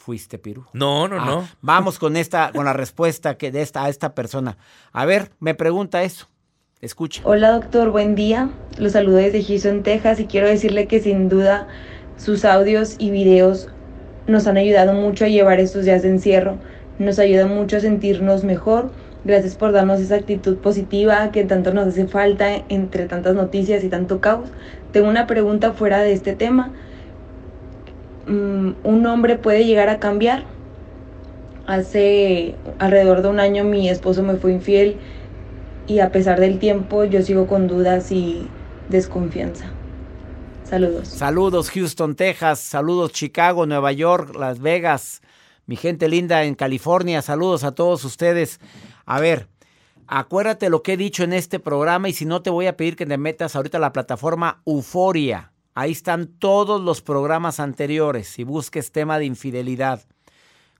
¿Fuiste 0.05 0.39
pirujo? 0.39 0.69
No, 0.75 1.09
no, 1.09 1.17
no. 1.25 1.39
Ah, 1.39 1.57
vamos 1.63 1.99
con 1.99 2.19
esta, 2.19 2.53
con 2.53 2.67
la 2.67 2.75
respuesta 2.75 3.39
que 3.39 3.51
de 3.51 3.63
esta 3.63 3.85
a 3.85 3.89
esta 3.89 4.15
persona. 4.15 4.59
A 4.93 5.07
ver, 5.07 5.31
me 5.41 5.55
pregunta 5.55 6.03
eso. 6.03 6.29
Escucha. 6.83 7.23
Hola, 7.25 7.53
doctor, 7.53 7.89
buen 7.91 8.15
día. 8.15 8.51
Los 8.77 8.93
saludo 8.93 9.17
desde 9.17 9.43
Houston, 9.43 9.83
Texas, 9.83 10.21
y 10.21 10.27
quiero 10.27 10.47
decirle 10.47 10.89
que 10.89 11.01
sin 11.01 11.31
duda 11.31 11.69
sus 12.19 12.45
audios 12.45 12.97
y 12.99 13.13
videos 13.13 13.69
nos 14.27 14.47
han 14.47 14.59
ayudado 14.59 14.93
mucho 14.93 15.25
a 15.25 15.29
llevar 15.29 15.59
estos 15.59 15.87
días 15.87 16.03
de 16.03 16.11
encierro. 16.11 16.59
Nos 16.99 17.19
ayuda 17.19 17.47
mucho 17.47 17.79
a 17.79 17.81
sentirnos 17.81 18.45
mejor 18.45 18.91
Gracias 19.25 19.55
por 19.55 19.73
darnos 19.73 20.01
esa 20.01 20.17
actitud 20.17 20.59
positiva 20.59 21.31
que 21.33 21.45
tanto 21.45 21.73
nos 21.73 21.89
hace 21.89 22.07
falta 22.07 22.63
entre 22.69 23.07
tantas 23.07 23.35
noticias 23.35 23.83
y 23.83 23.89
tanto 23.89 24.21
caos. 24.21 24.51
Tengo 24.93 25.09
una 25.09 25.27
pregunta 25.27 25.73
fuera 25.73 26.01
de 26.01 26.13
este 26.13 26.35
tema. 26.35 26.73
Mm, 28.27 28.73
un 28.85 29.07
hombre 29.07 29.37
puede 29.37 29.65
llegar 29.65 29.89
a 29.89 29.99
cambiar. 29.99 30.45
Hace 31.67 32.57
alrededor 32.79 33.23
de 33.23 33.29
un 33.29 33.41
año 33.41 33.65
mi 33.65 33.89
esposo 33.89 34.23
me 34.23 34.35
fue 34.35 34.53
infiel 34.53 34.99
y 35.87 36.01
a 36.01 36.13
pesar 36.13 36.41
del 36.41 36.59
tiempo 36.59 37.05
yo 37.05 37.23
sigo 37.23 37.47
con 37.47 37.69
dudas 37.69 38.13
y 38.13 38.49
desconfianza. 38.89 39.67
Saludos. 40.65 41.09
Saludos 41.09 41.71
Houston, 41.71 42.17
Texas. 42.17 42.59
Saludos 42.59 43.13
Chicago, 43.13 43.67
Nueva 43.67 43.93
York, 43.93 44.35
Las 44.35 44.61
Vegas. 44.61 45.23
Mi 45.67 45.77
gente 45.77 46.09
linda 46.09 46.45
en 46.45 46.55
California. 46.55 47.23
Saludos 47.23 47.65
a 47.65 47.75
todos 47.75 48.05
ustedes. 48.05 48.61
A 49.07 49.21
ver, 49.21 49.49
acuérdate 50.07 50.69
lo 50.71 50.83
que 50.83 50.95
he 50.95 50.97
dicho 50.97 51.23
en 51.23 51.33
este 51.33 51.59
programa 51.59 52.09
y 52.09 52.13
si 52.13 52.25
no 52.25 52.43
te 52.43 52.51
voy 52.51 52.67
a 52.67 52.77
pedir 52.77 52.97
que 52.97 53.07
te 53.07 53.17
metas 53.19 53.57
ahorita 53.57 53.79
a 53.79 53.81
la 53.81 53.93
plataforma 53.93 54.63
Euforia. 54.67 55.54
Ahí 55.75 55.91
están 55.91 56.29
todos 56.29 56.81
los 56.81 57.03
programas 57.03 57.59
anteriores 57.59 58.29
si 58.29 58.45
busques 58.45 58.93
tema 58.93 59.19
de 59.19 59.25
infidelidad. 59.25 60.03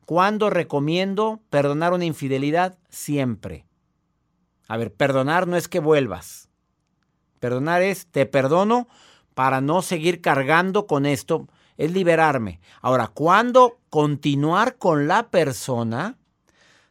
¿Cuándo 0.07 0.51
recomiendo 0.51 1.41
perdonar 1.51 1.93
una 1.93 2.05
infidelidad? 2.05 2.79
Siempre. 2.89 3.67
A 4.69 4.77
ver, 4.77 4.93
perdonar 4.93 5.49
no 5.49 5.57
es 5.57 5.67
que 5.67 5.81
vuelvas. 5.81 6.49
Perdonar 7.41 7.83
es, 7.83 8.07
te 8.07 8.25
perdono 8.25 8.87
para 9.35 9.61
no 9.61 9.83
seguir 9.83 10.21
cargando 10.21 10.87
con 10.87 11.07
esto, 11.07 11.49
es 11.77 11.93
liberarme. 11.93 12.61
Ahora, 12.81 13.09
¿cuándo 13.09 13.81
continuar 13.91 14.77
con 14.79 15.09
la 15.09 15.29
persona? 15.31 16.19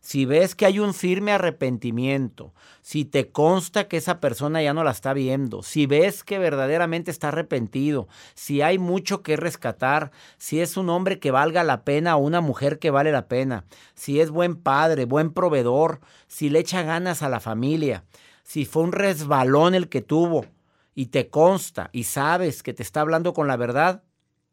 Si 0.03 0.25
ves 0.25 0.53
que 0.53 0.65
hay 0.65 0.79
un 0.79 0.93
firme 0.93 1.31
arrepentimiento, 1.31 2.53
si 2.81 3.05
te 3.05 3.31
consta 3.31 3.87
que 3.87 3.95
esa 3.95 4.19
persona 4.19 4.61
ya 4.61 4.73
no 4.73 4.83
la 4.83 4.91
está 4.91 5.13
viendo, 5.13 5.63
si 5.63 5.85
ves 5.85 6.25
que 6.25 6.39
verdaderamente 6.39 7.09
está 7.09 7.29
arrepentido, 7.29 8.09
si 8.33 8.61
hay 8.61 8.79
mucho 8.79 9.23
que 9.23 9.37
rescatar, 9.37 10.11
si 10.37 10.59
es 10.59 10.75
un 10.75 10.89
hombre 10.89 11.19
que 11.19 11.31
valga 11.31 11.63
la 11.63 11.85
pena 11.85 12.17
o 12.17 12.19
una 12.19 12.41
mujer 12.41 12.79
que 12.79 12.91
vale 12.91 13.13
la 13.13 13.29
pena, 13.29 13.63
si 13.95 14.19
es 14.19 14.29
buen 14.29 14.57
padre, 14.57 15.05
buen 15.05 15.31
proveedor, 15.31 16.01
si 16.27 16.49
le 16.49 16.59
echa 16.59 16.81
ganas 16.81 17.23
a 17.23 17.29
la 17.29 17.39
familia, 17.39 18.03
si 18.43 18.65
fue 18.65 18.83
un 18.83 18.91
resbalón 18.91 19.73
el 19.73 19.87
que 19.87 20.01
tuvo 20.01 20.45
y 20.93 21.07
te 21.07 21.29
consta 21.29 21.89
y 21.93 22.03
sabes 22.03 22.61
que 22.61 22.73
te 22.73 22.83
está 22.83 22.99
hablando 22.99 23.33
con 23.33 23.47
la 23.47 23.55
verdad, 23.55 24.03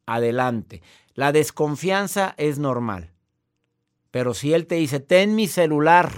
adelante. 0.07 0.81
La 1.15 1.33
desconfianza 1.33 2.35
es 2.37 2.61
normal. 2.61 3.11
Pero 4.11 4.35
si 4.35 4.53
él 4.53 4.67
te 4.67 4.77
dice, 4.77 5.01
ten 5.01 5.35
mi 5.35 5.47
celular, 5.47 6.11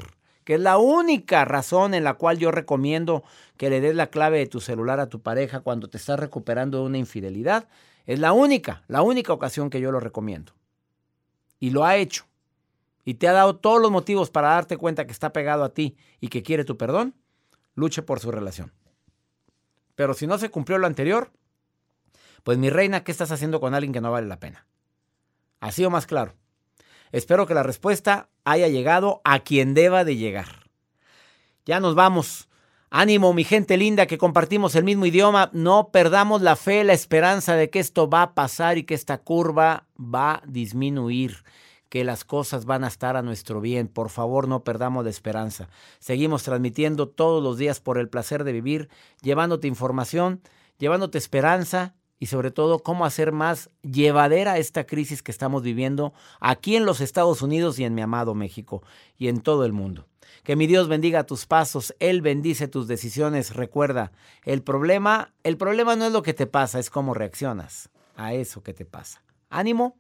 que 0.45 0.55
es 0.55 0.61
la 0.61 0.79
única 0.79 1.45
razón 1.45 1.95
en 1.95 2.05
la 2.05 2.15
cual 2.15 2.39
yo 2.39 2.51
recomiendo 2.51 3.23
que 3.57 3.71
le 3.71 3.81
des 3.81 3.95
la 3.95 4.09
clave 4.09 4.39
de 4.39 4.47
tu 4.47 4.61
celular 4.61 4.99
a 5.01 5.09
tu 5.09 5.21
pareja 5.21 5.61
cuando 5.61 5.89
te 5.89 5.99
estás 5.99 6.19
recuperando 6.19 6.79
de 6.79 6.85
una 6.85 6.99
infidelidad, 6.99 7.69
es 8.07 8.19
la 8.19 8.33
única, 8.33 8.83
la 8.89 9.03
única 9.03 9.33
ocasión 9.33 9.71
que 9.71 9.81
yo 9.81 9.93
lo 9.93 10.01
recomiendo. 10.01 10.53
Y 11.61 11.71
lo 11.71 11.85
ha 11.85 11.97
hecho. 11.97 12.27
Y 13.05 13.15
te 13.15 13.29
ha 13.29 13.33
dado 13.33 13.57
todos 13.57 13.81
los 13.81 13.91
motivos 13.91 14.31
para 14.31 14.49
darte 14.49 14.77
cuenta 14.77 15.07
que 15.07 15.13
está 15.13 15.33
pegado 15.33 15.65
a 15.65 15.75
ti 15.75 15.97
y 16.21 16.29
que 16.29 16.43
quiere 16.43 16.65
tu 16.65 16.77
perdón, 16.77 17.15
luche 17.75 18.03
por 18.03 18.21
su 18.21 18.31
relación. 18.31 18.73
Pero 19.95 20.15
si 20.15 20.27
no 20.27 20.39
se 20.39 20.51
cumplió 20.51 20.79
lo 20.79 20.87
anterior, 20.87 21.31
pues 22.43 22.59
mi 22.59 22.71
reina, 22.71 23.05
¿qué 23.05 23.13
estás 23.13 23.31
haciendo 23.31 23.61
con 23.61 23.75
alguien 23.75 23.93
que 23.93 24.01
no 24.01 24.11
vale 24.11 24.27
la 24.27 24.41
pena? 24.41 24.67
Así 25.61 25.85
o 25.85 25.91
más 25.91 26.07
claro. 26.07 26.35
Espero 27.13 27.47
que 27.47 27.55
la 27.55 27.63
respuesta 27.63 28.31
haya 28.45 28.69
llegado 28.69 29.21
a 29.25 29.41
quien 29.41 29.75
deba 29.75 30.05
de 30.05 30.17
llegar. 30.17 30.71
Ya 31.67 31.79
nos 31.79 31.95
vamos. 31.95 32.49
Ánimo, 32.91 33.33
mi 33.33 33.45
gente 33.45 33.77
linda, 33.77 34.07
que 34.07 34.19
compartimos 34.19 34.75
el 34.75 34.85
mismo 34.85 35.07
idioma. 35.07 35.51
No 35.53 35.91
perdamos 35.93 36.43
la 36.43 36.57
fe, 36.57 36.85
la 36.85 36.95
esperanza 36.95 37.55
de 37.55 37.71
que 37.71 37.81
esto 37.81 38.09
va 38.09 38.23
a 38.23 38.35
pasar 38.35 38.79
y 38.79 38.85
que 38.85 38.95
esta 38.95 39.19
curva 39.19 39.87
va 39.97 40.35
a 40.35 40.43
disminuir, 40.47 41.45
que 41.89 42.05
las 42.05 42.25
cosas 42.25 42.65
van 42.65 42.85
a 42.85 42.89
estar 42.89 43.17
a 43.17 43.23
nuestro 43.23 43.61
bien. 43.61 43.89
Por 43.89 44.11
favor, 44.11 44.49
no 44.49 44.65
perdamos 44.65 45.05
la 45.05 45.11
esperanza. 45.11 45.69
Seguimos 46.01 46.43
transmitiendo 46.43 47.09
todos 47.09 47.43
los 47.43 47.59
días 47.59 47.81
por 47.81 47.99
el 47.99 48.09
placer 48.09 48.45
de 48.45 48.53
vivir, 48.53 48.89
llevándote 49.21 49.69
información, 49.69 50.43
llevándote 50.79 51.19
esperanza 51.19 51.95
y 52.23 52.27
sobre 52.27 52.53
todo 52.53 52.79
cómo 52.79 53.05
hacer 53.05 53.33
más 53.33 53.69
llevadera 53.83 54.57
esta 54.57 54.87
crisis 54.87 55.25
que 55.25 55.33
estamos 55.33 55.65
viviendo 55.65 56.13
aquí 56.39 56.77
en 56.77 56.87
los 56.87 57.01
Estados 57.01 57.43
Unidos 57.43 57.81
y 57.81 57.85
en 57.85 57.97
mi 57.97 58.01
amado 58.01 58.33
México 58.37 58.85
y 59.19 59.27
en 59.27 59.41
todo 59.41 59.65
el 59.65 59.73
mundo. 59.73 60.07
Que 60.45 60.55
mi 60.55 60.69
Dios 60.69 60.87
bendiga 60.87 61.27
tus 61.27 61.47
pasos, 61.47 61.97
Él 61.99 62.23
bendice 62.23 62.69
tus 62.69 62.87
decisiones. 62.87 63.57
Recuerda, 63.57 64.13
el 64.45 64.63
problema, 64.63 65.33
el 65.43 65.57
problema 65.57 65.97
no 65.97 66.05
es 66.05 66.13
lo 66.13 66.23
que 66.23 66.33
te 66.33 66.47
pasa, 66.47 66.79
es 66.79 66.91
cómo 66.91 67.13
reaccionas 67.13 67.91
a 68.15 68.35
eso 68.35 68.63
que 68.63 68.73
te 68.73 68.85
pasa. 68.85 69.21
Ánimo, 69.51 69.97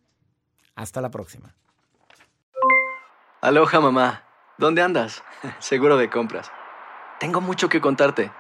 hasta 0.76 1.00
la 1.00 1.10
próxima. 1.10 1.56
Aloha 3.40 3.80
mamá, 3.80 4.28
¿dónde 4.58 4.80
andas? 4.80 5.24
Seguro 5.58 5.96
de 5.96 6.08
compras. 6.08 6.52
Tengo 7.18 7.40
mucho 7.40 7.68
que 7.68 7.80
contarte. 7.80 8.30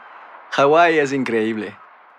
Hawái 0.52 1.00
es 1.00 1.12
increíble. 1.12 1.76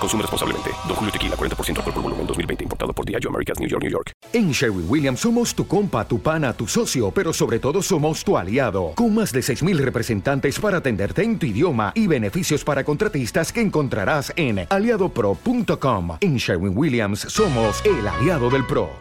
Consume 0.00 0.22
responsablemente. 0.22 0.70
Don 0.86 0.96
Julio 0.96 1.12
Tequila, 1.12 1.36
40% 1.36 1.76
alcohol 1.76 1.94
por 1.94 2.02
volumen, 2.02 2.26
2020. 2.26 2.64
Importado 2.64 2.92
por 2.92 3.04
Diageo 3.04 3.30
Americas, 3.30 3.60
New 3.60 3.68
York, 3.68 3.82
New 3.82 3.92
York. 3.92 4.12
En 4.32 4.50
Sherwin 4.50 4.86
Williams 4.88 5.20
somos 5.20 5.54
tu 5.54 5.66
compa, 5.66 6.06
tu 6.06 6.20
pana, 6.20 6.52
tu 6.52 6.66
socio, 6.66 7.10
pero 7.10 7.32
sobre 7.32 7.58
todo 7.58 7.82
somos 7.82 8.24
tu 8.24 8.36
aliado. 8.36 8.92
Con 8.94 9.14
más 9.14 9.32
de 9.32 9.40
6.000 9.40 9.76
representantes 9.78 10.58
para 10.58 10.78
atenderte 10.78 11.22
en 11.22 11.38
tu 11.38 11.46
idioma 11.46 11.92
y 11.94 12.06
beneficios 12.06 12.64
para 12.64 12.84
contratistas 12.84 13.52
que 13.52 13.60
encontrarás 13.60 14.32
en 14.36 14.66
aliadopro.com. 14.68 16.16
En 16.20 16.36
Sherwin 16.36 16.76
Williams 16.76 17.20
somos 17.20 17.84
el 17.84 18.06
aliado 18.06 18.50
del 18.50 18.66
PRO. 18.66 19.00